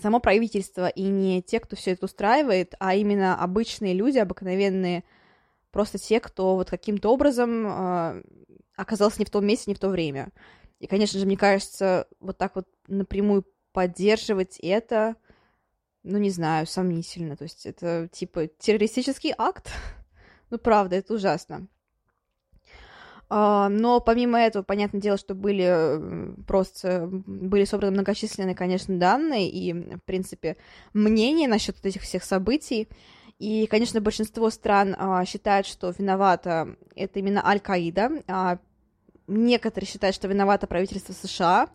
[0.00, 5.04] само правительство и не те, кто все это устраивает, а именно обычные люди, обыкновенные,
[5.70, 8.22] просто те, кто вот каким-то образом э,
[8.74, 10.30] оказался не в том месте, не в то время.
[10.80, 15.16] И, конечно же, мне кажется, вот так вот напрямую поддерживать это,
[16.04, 17.36] ну, не знаю, сомнительно.
[17.36, 19.70] То есть это, типа, террористический акт.
[20.50, 21.68] ну, правда, это ужасно.
[23.34, 29.72] А, но помимо этого, понятное дело, что были просто были собраны многочисленные, конечно, данные и,
[29.72, 30.58] в принципе,
[30.92, 32.88] мнения насчет этих всех событий.
[33.38, 38.22] И, конечно, большинство стран а, считают, что виновата это именно Аль-Каида.
[38.28, 38.58] А,
[39.26, 41.70] некоторые считают, что виновата правительство США.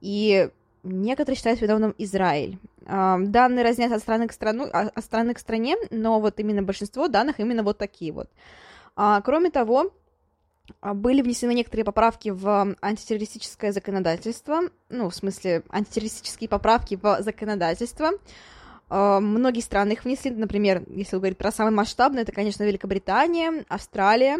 [0.00, 0.50] И
[0.82, 2.58] некоторые считают виновным Израиль.
[2.86, 7.06] А, данные разнятся от страны к страну, от страны к стране, но вот именно большинство
[7.06, 8.28] данных именно вот такие вот.
[9.22, 9.92] Кроме того,
[10.82, 18.10] были внесены некоторые поправки в антитеррористическое законодательство, ну, в смысле, антитеррористические поправки в законодательство.
[18.88, 24.38] А, многие страны их внесли, например, если говорить про самые масштабные, это, конечно, Великобритания, Австралия,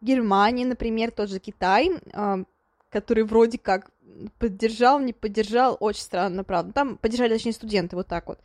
[0.00, 1.90] Германия, например, тот же Китай.
[2.12, 2.44] А,
[2.90, 3.90] который вроде как
[4.38, 6.72] поддержал, не поддержал, очень странно, правда.
[6.72, 8.40] Там поддержали, точнее, студенты, вот так вот.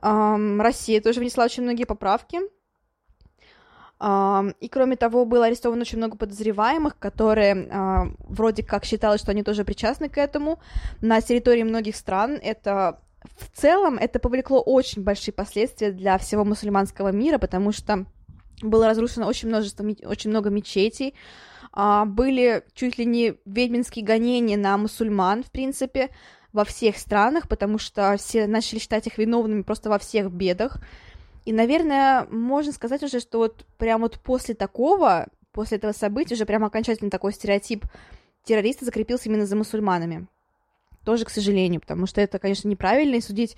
[0.00, 2.40] Россия тоже внесла очень многие поправки.
[4.60, 9.42] И кроме того, было арестовано очень много подозреваемых, которые uh, вроде как считалось, что они
[9.42, 10.58] тоже причастны к этому.
[11.00, 13.00] На территории многих стран это
[13.38, 18.04] в целом это повлекло очень большие последствия для всего мусульманского мира, потому что
[18.62, 21.14] было разрушено очень множество, очень много мечетей,
[21.72, 26.10] а, были чуть ли не ведьминские гонения на мусульман, в принципе,
[26.52, 30.78] во всех странах, потому что все начали считать их виновными просто во всех бедах.
[31.44, 36.46] И, наверное, можно сказать уже, что вот прям вот после такого, после этого события, уже
[36.46, 37.84] прям окончательно такой стереотип
[38.44, 40.26] террориста закрепился именно за мусульманами.
[41.04, 43.56] Тоже, к сожалению, потому что это, конечно, неправильно, и судить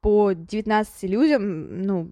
[0.00, 2.10] по 19 людям, ну,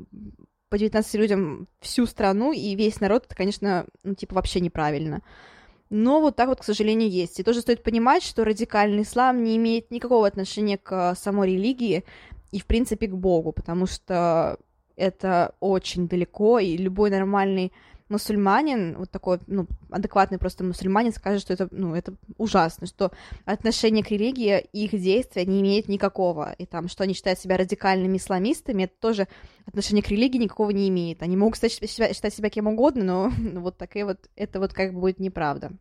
[0.68, 5.22] по 19 людям всю страну и весь народ, это, конечно, ну, типа, вообще неправильно.
[5.90, 7.38] Но вот так вот, к сожалению, есть.
[7.38, 12.04] И тоже стоит понимать, что радикальный ислам не имеет никакого отношения к самой религии
[12.50, 14.58] и, в принципе, к Богу, потому что
[14.96, 17.72] это очень далеко, и любой нормальный
[18.08, 23.10] мусульманин, вот такой, ну, адекватный просто мусульманин скажет, что это, ну, это ужасно, что
[23.44, 27.56] отношение к религии и их действия не имеет никакого, и там, что они считают себя
[27.56, 29.28] радикальными исламистами, это тоже
[29.66, 31.22] отношение к религии никакого не имеет.
[31.22, 35.00] Они могут, кстати, считать себя кем угодно, но вот такая вот, это вот как бы
[35.00, 35.72] будет неправда.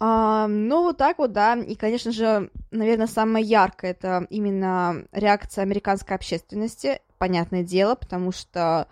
[0.00, 5.62] А, ну, вот так вот, да, и, конечно же, наверное, самое яркое это именно реакция
[5.62, 8.88] американской общественности, понятное дело, потому что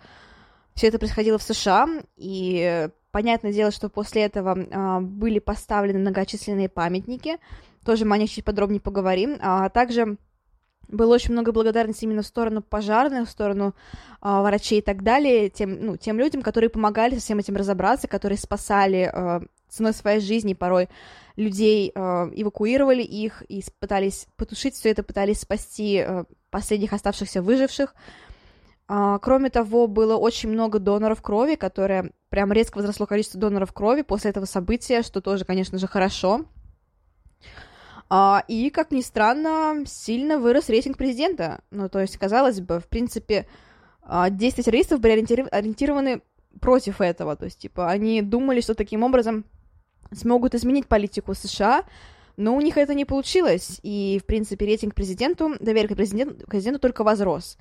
[0.75, 6.69] все это происходило в США, и понятное дело, что после этого а, были поставлены многочисленные
[6.69, 7.37] памятники,
[7.85, 10.17] тоже мы о них чуть подробнее поговорим, а также
[10.87, 13.73] было очень много благодарности именно в сторону пожарных, в сторону
[14.21, 18.07] э, врачей и так далее, тем, ну, тем людям, которые помогали со всем этим разобраться,
[18.07, 19.41] которые спасали э,
[19.73, 20.89] ценой своей жизни порой
[21.35, 27.95] людей, э, эвакуировали их и пытались потушить все это, пытались спасти э, последних оставшихся выживших.
[28.87, 34.01] А, кроме того, было очень много доноров крови, которые прям резко возросло количество доноров крови
[34.01, 36.45] после этого события, что тоже, конечно же, хорошо.
[38.09, 41.61] А, и, как ни странно, сильно вырос рейтинг президента.
[41.71, 43.47] Ну, то есть, казалось бы, в принципе,
[44.03, 46.21] а, действия террористов были ориентированы
[46.59, 47.35] против этого.
[47.35, 49.45] То есть, типа, они думали, что таким образом
[50.15, 51.85] смогут изменить политику США,
[52.37, 53.79] но у них это не получилось.
[53.83, 57.57] И, в принципе, рейтинг президенту, доверие к президенту, президенту только возрос.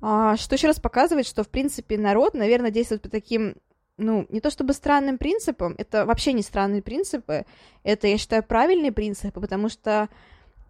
[0.00, 3.56] А, что еще раз показывает, что, в принципе, народ, наверное, действует по таким,
[3.96, 7.46] ну, не то чтобы странным принципам, это вообще не странные принципы,
[7.82, 10.08] это, я считаю, правильные принципы, потому что,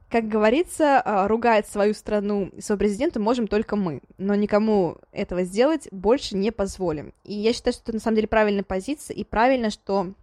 [0.09, 5.43] как говорится, а, ругать свою страну и своего президента можем только мы, но никому этого
[5.45, 7.13] сделать больше не позволим.
[7.25, 10.15] И я считаю, что это на самом деле правильная позиция, и правильно, что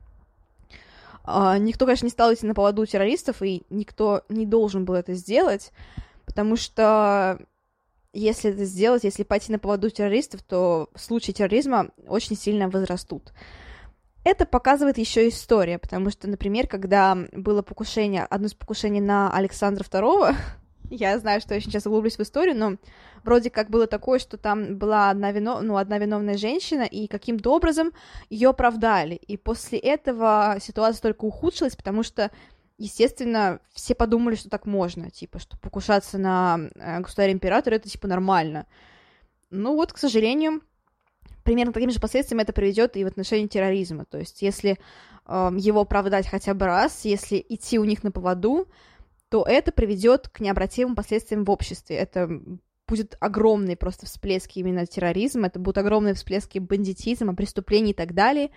[1.26, 5.72] никто, конечно, не стал идти на поводу террористов, и никто не должен был это сделать,
[6.26, 7.40] потому что
[8.14, 13.32] если это сделать, если пойти на поводу террористов, то случаи терроризма очень сильно возрастут.
[14.24, 19.84] Это показывает еще история, потому что, например, когда было покушение, одно из покушений на Александра
[19.84, 20.36] II,
[20.90, 22.78] я знаю, что я сейчас углублюсь в историю, но
[23.24, 25.62] вроде как было такое, что там была одна, вино...
[25.62, 27.92] ну, одна виновная женщина, и каким-то образом
[28.30, 29.16] ее оправдали.
[29.16, 32.32] И после этого ситуация только ухудшилась, потому что
[32.82, 38.66] естественно, все подумали, что так можно, типа, что покушаться на э, государя-императора это, типа, нормально.
[39.52, 40.62] Ну вот, к сожалению,
[41.44, 44.06] примерно таким же последствиям это приведет и в отношении терроризма.
[44.06, 44.80] То есть, если
[45.28, 48.68] э, его оправдать хотя бы раз, если идти у них на поводу,
[49.30, 51.96] то это приведет к необратимым последствиям в обществе.
[51.96, 52.30] Это
[52.92, 58.50] будет огромный просто всплески именно терроризма, это будут огромные всплески бандитизма, преступлений и так далее,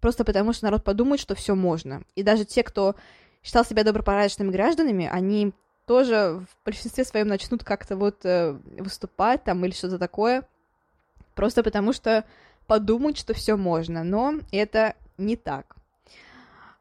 [0.00, 2.02] просто потому что народ подумает, что все можно.
[2.14, 2.96] И даже те, кто
[3.42, 5.52] считал себя добропорядочными гражданами, они
[5.86, 10.46] тоже в большинстве своем начнут как-то вот э, выступать там или что-то такое,
[11.34, 12.26] просто потому что
[12.66, 15.78] подумают, что все можно, но это не так.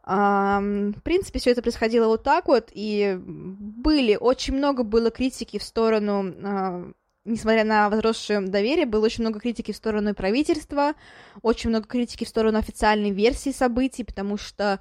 [0.08, 5.64] В принципе, все это происходило вот так вот, и были, очень много было критики в
[5.64, 6.92] сторону, а,
[7.28, 10.94] несмотря на возросшее доверие, было очень много критики в сторону правительства,
[11.42, 14.80] очень много критики в сторону официальной версии событий, потому что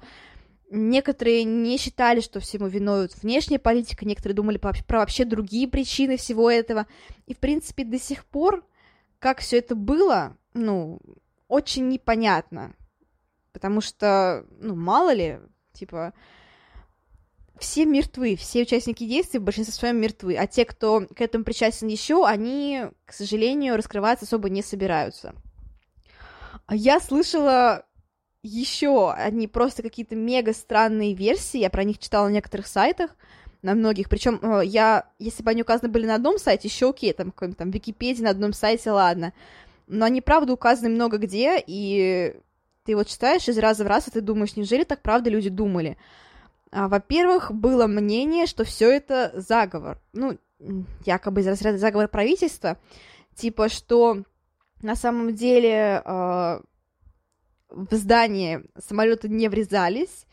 [0.69, 6.17] Некоторые не считали, что всему виной внешняя политика, некоторые думали про, про вообще другие причины
[6.17, 6.87] всего этого.
[7.25, 8.65] И, в принципе, до сих пор,
[9.19, 10.99] как все это было, ну,
[11.47, 12.75] очень непонятно.
[13.53, 15.39] Потому что, ну, мало ли,
[15.71, 16.13] типа,
[17.59, 21.87] все мертвы, все участники действий в большинстве своем мертвы, а те, кто к этому причастен
[21.87, 25.35] еще, они, к сожалению, раскрываться особо не собираются.
[26.69, 27.85] Я слышала
[28.43, 33.15] еще одни просто какие-то мега странные версии, я про них читала на некоторых сайтах,
[33.61, 37.13] на многих, причем э, я, если бы они указаны были на одном сайте, еще окей,
[37.13, 39.33] там, какой-нибудь там Википедии на одном сайте, ладно,
[39.87, 42.35] но они, правда, указаны много где, и
[42.85, 45.97] ты вот читаешь из раза в раз, и ты думаешь, неужели так правда люди думали?
[46.71, 50.37] А, во-первых, было мнение, что все это заговор, ну,
[51.05, 52.77] якобы из разряда заговор правительства,
[53.35, 54.23] типа, что
[54.81, 56.61] на самом деле э,
[57.69, 60.25] в здание самолеты не врезались,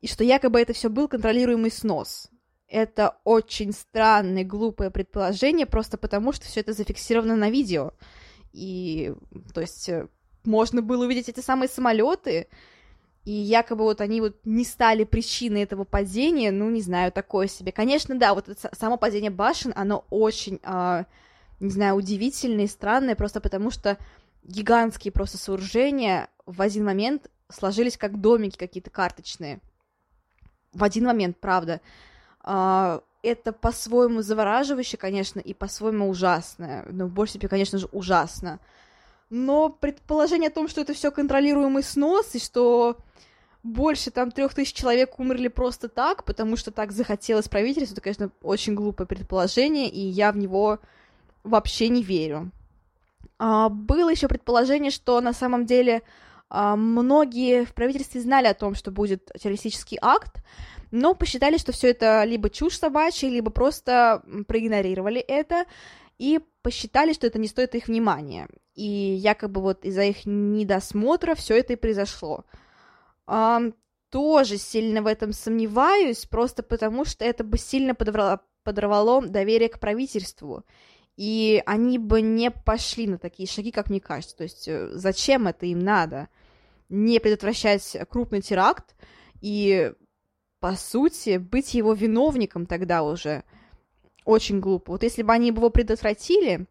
[0.00, 2.28] и что якобы это все был контролируемый снос.
[2.68, 7.92] Это очень странное, глупое предположение, просто потому что все это зафиксировано на видео.
[8.52, 9.12] И,
[9.52, 10.08] то есть, э,
[10.44, 12.48] можно было увидеть эти самые самолеты,
[13.24, 17.70] и якобы вот они вот не стали причиной этого падения, ну, не знаю, такое себе.
[17.70, 21.04] Конечно, да, вот само падение башен, оно очень, э,
[21.60, 23.96] не знаю, удивительное и странное, просто потому что
[24.42, 29.60] гигантские просто сооружения в один момент сложились как домики какие-то карточные.
[30.72, 31.80] В один момент, правда.
[32.40, 36.84] А, это по-своему завораживающе, конечно, и по-своему ужасно.
[36.90, 38.58] Но в большей степени, конечно же, ужасно.
[39.34, 42.98] Но предположение о том, что это все контролируемый снос, и что
[43.62, 48.30] больше там трех тысяч человек умерли просто так, потому что так захотелось правительству, это, конечно,
[48.42, 50.80] очень глупое предположение, и я в него
[51.44, 52.50] вообще не верю.
[53.38, 56.02] А, было еще предположение, что на самом деле
[56.50, 60.44] а, многие в правительстве знали о том, что будет террористический акт,
[60.90, 65.64] но посчитали, что все это либо чушь собачья, либо просто проигнорировали это
[66.18, 68.48] и посчитали, что это не стоит их внимания.
[68.74, 72.44] И якобы вот из-за их недосмотра все это и произошло.
[73.26, 73.74] Um,
[74.10, 79.80] тоже сильно в этом сомневаюсь, просто потому что это бы сильно подорвало, подорвало доверие к
[79.80, 80.64] правительству.
[81.16, 84.36] И они бы не пошли на такие шаги, как мне кажется.
[84.36, 86.28] То есть э, зачем это им надо?
[86.88, 88.94] Не предотвращать крупный теракт
[89.40, 89.92] и
[90.62, 93.42] по сути, быть его виновником тогда уже
[94.24, 94.92] очень глупо.
[94.92, 96.66] Вот если бы они его предотвратили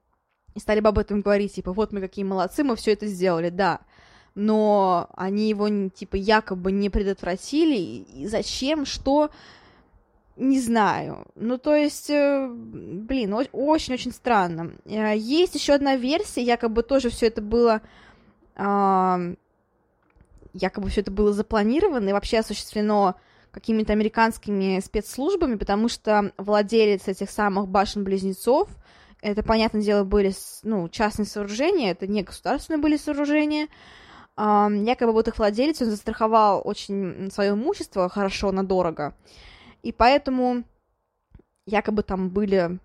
[0.56, 3.50] и стали бы об этом говорить, типа, вот мы какие молодцы, мы все это сделали,
[3.50, 3.82] да,
[4.36, 9.30] но они его, типа, якобы не предотвратили, и зачем, что,
[10.38, 11.26] не знаю.
[11.36, 14.74] Ну, то есть, э, блин, очень-очень странно.
[14.86, 17.82] Э, есть еще одна версия, якобы тоже все это было
[20.54, 23.16] якобы все это было запланировано и вообще осуществлено
[23.52, 28.70] какими-то американскими спецслужбами, потому что владелец этих самых башен-близнецов,
[29.22, 30.34] это, понятное дело, были
[30.64, 33.68] ну, частные сооружения, это не государственные были сооружения,
[34.38, 39.16] якобы вот их владелец, он застраховал очень свое имущество хорошо, надорого,
[39.84, 40.64] и поэтому
[41.66, 42.80] якобы там были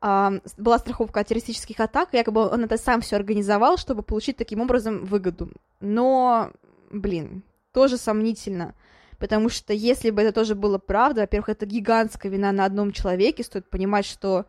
[0.00, 5.04] была страховка от террористических атак, якобы он это сам все организовал, чтобы получить таким образом
[5.04, 5.52] выгоду.
[5.78, 6.50] Но,
[6.90, 8.74] блин, тоже сомнительно.
[9.22, 13.44] Потому что если бы это тоже было правда, во-первых, это гигантская вина на одном человеке,
[13.44, 14.46] стоит понимать, что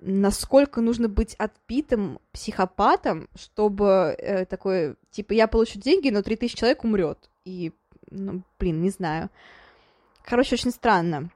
[0.00, 6.82] насколько нужно быть отпитым психопатом, чтобы э, такое, типа, я получу деньги, но 3000 человек
[6.82, 7.28] умрет.
[7.44, 7.74] И,
[8.10, 9.28] ну, блин, не знаю.
[10.24, 11.28] Короче, очень странно.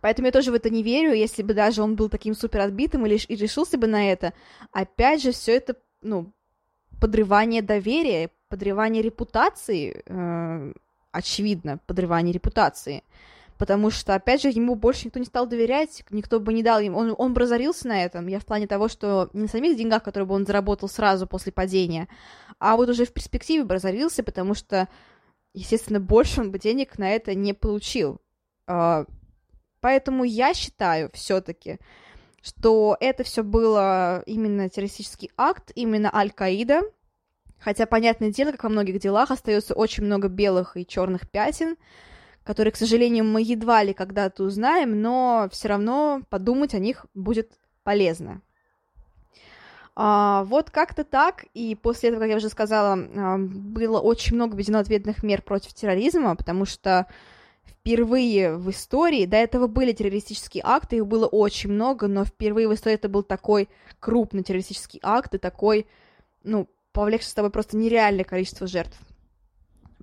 [0.00, 3.04] Поэтому я тоже в это не верю, если бы даже он был таким супер отбитым
[3.04, 4.32] или и решился бы на это.
[4.70, 6.32] Опять же, все это, ну,
[7.00, 10.72] подрывание доверия, подрывание репутации э,
[11.12, 13.02] очевидно, подрывание репутации.
[13.58, 16.96] Потому что, опять же, ему больше никто не стал доверять, никто бы не дал ему...
[16.98, 20.26] Он, он разорился на этом, я в плане того, что не на самих деньгах, которые
[20.26, 22.08] бы он заработал сразу после падения,
[22.58, 24.88] а вот уже в перспективе бы разорился, потому что,
[25.52, 28.22] естественно, больше он бы денег на это не получил.
[28.66, 29.04] А,
[29.80, 31.80] поэтому я считаю все-таки,
[32.40, 36.80] что это все было именно террористический акт, именно Аль-Каида,
[37.60, 41.76] Хотя, понятное дело, как во многих делах, остается очень много белых и черных пятен,
[42.42, 47.52] которые, к сожалению, мы едва ли когда-то узнаем, но все равно подумать о них будет
[47.84, 48.40] полезно.
[49.94, 54.56] А, вот как-то так, и после этого, как я уже сказала, а, было очень много
[54.56, 57.06] введено ответных мер против терроризма, потому что
[57.66, 62.74] впервые в истории, до этого были террористические акты, их было очень много, но впервые в
[62.74, 65.86] истории это был такой крупный террористический акт и такой,
[66.44, 68.98] ну, повлекший с тобой просто нереальное количество жертв.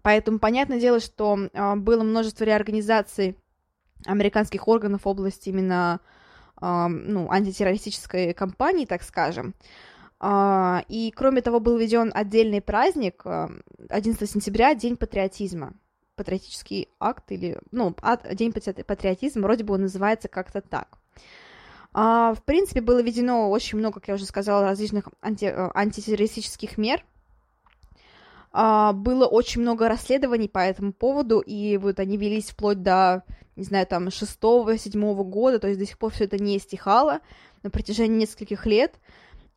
[0.02, 3.36] Поэтому понятное дело, что э, было множество реорганизаций
[4.06, 6.00] американских органов в области именно
[6.62, 9.54] э, ну, антитеррористической кампании, так скажем.
[10.22, 13.50] Э, и кроме того, был введен отдельный праздник, э,
[13.90, 15.74] 11 сентября, День патриотизма.
[16.16, 17.96] Патриотический акт или, ну,
[18.32, 20.98] День патриотизма, вроде бы он называется как-то так.
[22.00, 26.78] А, в принципе, было введено очень много, как я уже сказала, различных анти, э, антитеррористических
[26.78, 27.04] мер.
[28.52, 33.24] А, было очень много расследований по этому поводу, и вот они велись вплоть до,
[33.56, 37.22] не знаю, там, шестого-седьмого года, то есть до сих пор все это не стихало
[37.64, 38.94] на протяжении нескольких лет.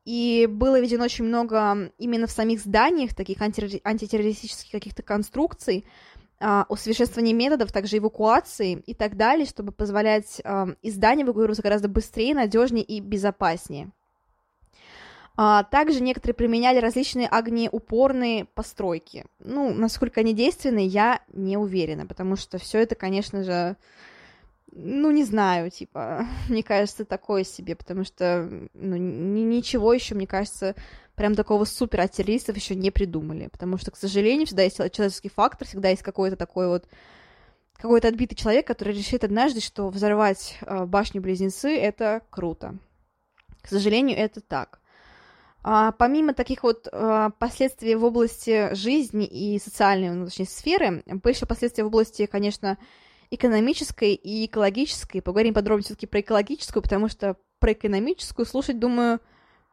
[0.07, 5.85] И было введено очень много именно в самих зданиях таких анти- антитеррористических каких-то конструкций,
[6.69, 12.85] усовершенствование методов, также эвакуации и так далее, чтобы позволять а, из эвакуироваться гораздо быстрее, надежнее
[12.85, 13.91] и безопаснее.
[15.37, 19.25] А, также некоторые применяли различные огнеупорные постройки.
[19.39, 23.77] Ну, насколько они действенны, я не уверена, потому что все это, конечно же,
[24.73, 30.75] ну, не знаю, типа, мне кажется, такое себе, потому что, ну, ничего еще, мне кажется,
[31.15, 35.29] прям такого супер от террористов еще не придумали, потому что, к сожалению, всегда есть человеческий
[35.29, 36.87] фактор, всегда есть какой-то такой вот
[37.75, 42.77] какой-то отбитый человек, который решит однажды, что взорвать э, башню-близнецы— это круто.
[43.63, 44.81] К сожалению, это так.
[45.63, 51.35] А, помимо таких вот а, последствий в области жизни и социальной, ну, точнее, сферы, были
[51.35, 52.79] еще последствия в области, конечно,
[53.31, 55.21] экономической и экологической.
[55.21, 59.21] Поговорим подробнее все-таки про экологическую, потому что про экономическую слушать, думаю,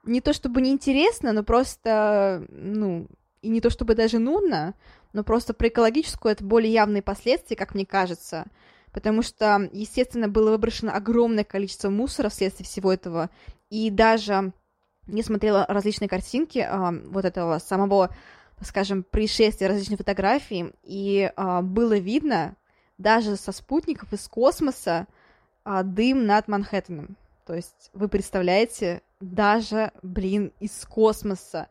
[0.03, 3.07] не то чтобы неинтересно, но просто, ну,
[3.41, 4.75] и не то чтобы даже нудно,
[5.13, 8.45] но просто про экологическую это более явные последствия, как мне кажется,
[8.91, 13.29] потому что, естественно, было выброшено огромное количество мусора вследствие всего этого,
[13.69, 14.53] и даже
[15.07, 18.13] я смотрела различные картинки э, вот этого самого,
[18.61, 22.55] скажем, происшествия, различные фотографии, и э, было видно
[22.97, 25.07] даже со спутников из космоса
[25.65, 27.17] э, дым над Манхэттеном.
[27.45, 31.67] То есть вы представляете, даже, блин, из космоса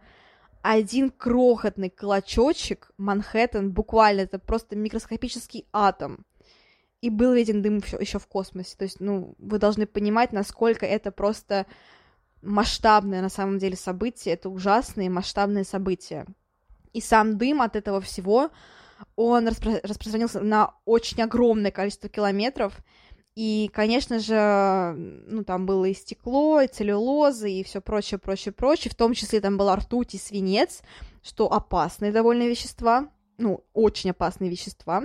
[0.63, 6.25] один крохотный клочочек Манхэттен, буквально это просто микроскопический атом.
[7.03, 8.75] И был виден дым еще в космосе.
[8.77, 11.67] То есть, ну, вы должны понимать, насколько это просто
[12.43, 16.27] масштабное на самом деле событие, это ужасные масштабные события.
[16.93, 18.51] И сам дым от этого всего,
[19.17, 22.75] он распро- распространился на очень огромное количество километров,
[23.35, 28.91] и, конечно же, ну, там было и стекло, и целлюлоза, и все прочее, прочее, прочее,
[28.91, 30.81] в том числе там была ртуть и свинец,
[31.23, 35.03] что опасные довольно вещества, ну, очень опасные вещества,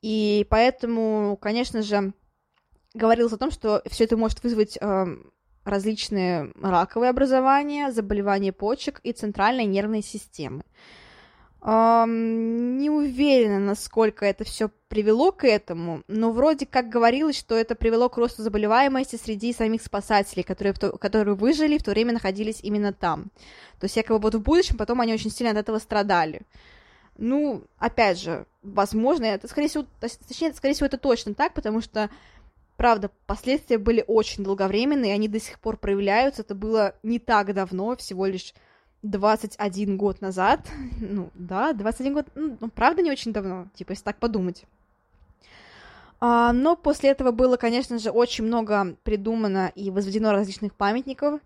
[0.00, 2.12] и поэтому, конечно же,
[2.94, 5.06] говорилось о том, что все это может вызвать э,
[5.64, 10.64] различные раковые образования, заболевания почек и центральной нервной системы.
[11.64, 17.76] Um, не уверена, насколько это все привело к этому, но вроде как говорилось, что это
[17.76, 22.58] привело к росту заболеваемости среди самих спасателей, которые, то, которые выжили в то время находились
[22.64, 23.30] именно там.
[23.78, 26.42] То есть, якобы вот в будущем потом они очень сильно от этого страдали.
[27.16, 32.10] Ну, опять же, возможно, это, скорее всего, точнее, скорее всего, это точно так, потому что
[32.76, 36.42] Правда, последствия были очень долговременные, они до сих пор проявляются.
[36.42, 38.54] Это было не так давно, всего лишь
[39.02, 40.68] 21 год назад.
[41.00, 44.64] Ну, да, 21 год, ну, ну, правда, не очень давно, типа, если так подумать.
[46.20, 51.40] А, но после этого было, конечно же, очень много придумано и возведено различных памятников.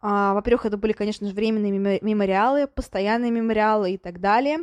[0.00, 4.60] А, во-первых, это были, конечно же, временные мемориалы, постоянные мемориалы и так далее.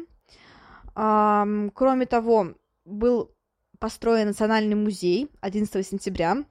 [0.96, 2.54] А, кроме того,
[2.86, 3.32] был
[3.80, 6.46] построен Национальный музей 11 сентября.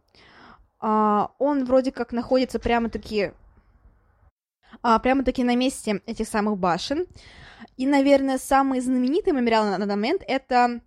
[0.80, 3.32] А, он вроде как находится прямо-таки
[4.82, 7.06] прямо-таки на месте этих самых башен.
[7.76, 10.80] И, наверное, самый знаменитый мемориал на данный момент это,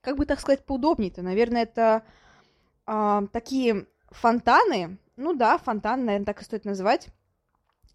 [0.00, 2.02] как бы так сказать, поудобнее-то, наверное, это
[2.86, 7.08] а, такие фонтаны, ну да, фонтаны, наверное, так и стоит называть.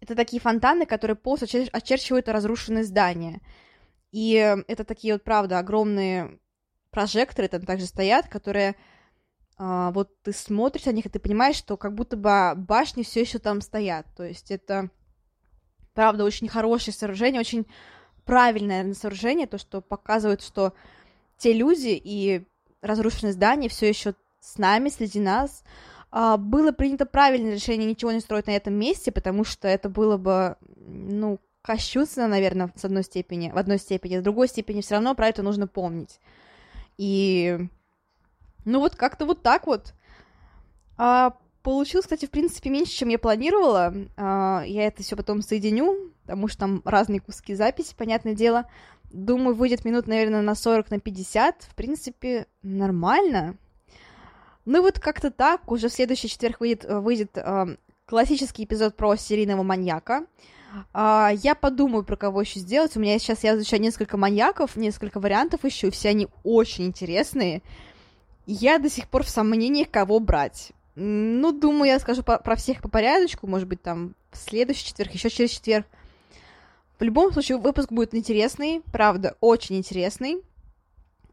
[0.00, 3.40] Это такие фонтаны, которые полностью очерчивают разрушенные здания.
[4.12, 4.34] И
[4.68, 6.38] это такие вот, правда, огромные
[6.90, 8.76] прожекторы там также стоят, которые
[9.56, 13.22] а, вот ты смотришь на них, и ты понимаешь, что как будто бы башни все
[13.22, 14.06] еще там стоят.
[14.16, 14.90] То есть это,
[15.94, 17.66] правда, очень хорошее сооружение, очень
[18.24, 20.72] правильное наверное, сооружение, то, что показывает, что
[21.36, 22.46] те люди и
[22.80, 25.64] разрушенные здания все еще с нами, среди нас.
[26.10, 30.16] А, было принято правильное решение ничего не строить на этом месте, потому что это было
[30.16, 35.14] бы, ну, кощунственно, наверное, с одной степени, в одной степени, с другой степени все равно
[35.14, 36.20] про это нужно помнить.
[36.98, 37.58] И,
[38.64, 39.94] ну вот как-то вот так вот.
[40.96, 41.34] А,
[41.64, 43.92] получилось, кстати, в принципе, меньше, чем я планировала.
[44.16, 48.70] А, я это все потом соединю, потому что там разные куски записи, понятное дело.
[49.10, 51.62] Думаю, выйдет минут, наверное, на 40, на 50.
[51.62, 53.56] В принципе, нормально.
[54.66, 55.72] Ну вот как-то так.
[55.72, 60.26] Уже в следующий четверг выйдет, выйдет э, классический эпизод про серийного маньяка.
[60.92, 62.94] А, я подумаю, про кого еще сделать.
[62.96, 67.62] У меня сейчас я изучаю несколько маньяков, несколько вариантов ищу, все они очень интересные.
[68.46, 70.73] Я до сих пор в сомнениях, кого брать.
[70.96, 75.12] Ну, думаю, я скажу по- про всех по порядочку, может быть, там в следующий четверг,
[75.12, 75.86] еще через четверг.
[76.98, 80.42] В любом случае, выпуск будет интересный, правда, очень интересный.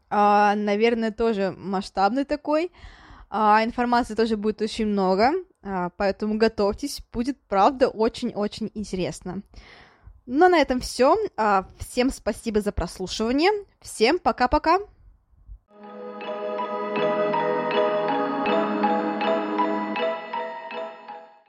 [0.10, 2.72] А, наверное, тоже масштабный такой.
[3.30, 5.32] А, информации тоже будет очень много,
[5.64, 9.44] а, поэтому готовьтесь, будет, правда, очень-очень интересно.
[10.26, 11.16] Ну, а на этом все.
[11.38, 13.52] А, всем спасибо за прослушивание.
[13.80, 14.80] Всем пока-пока.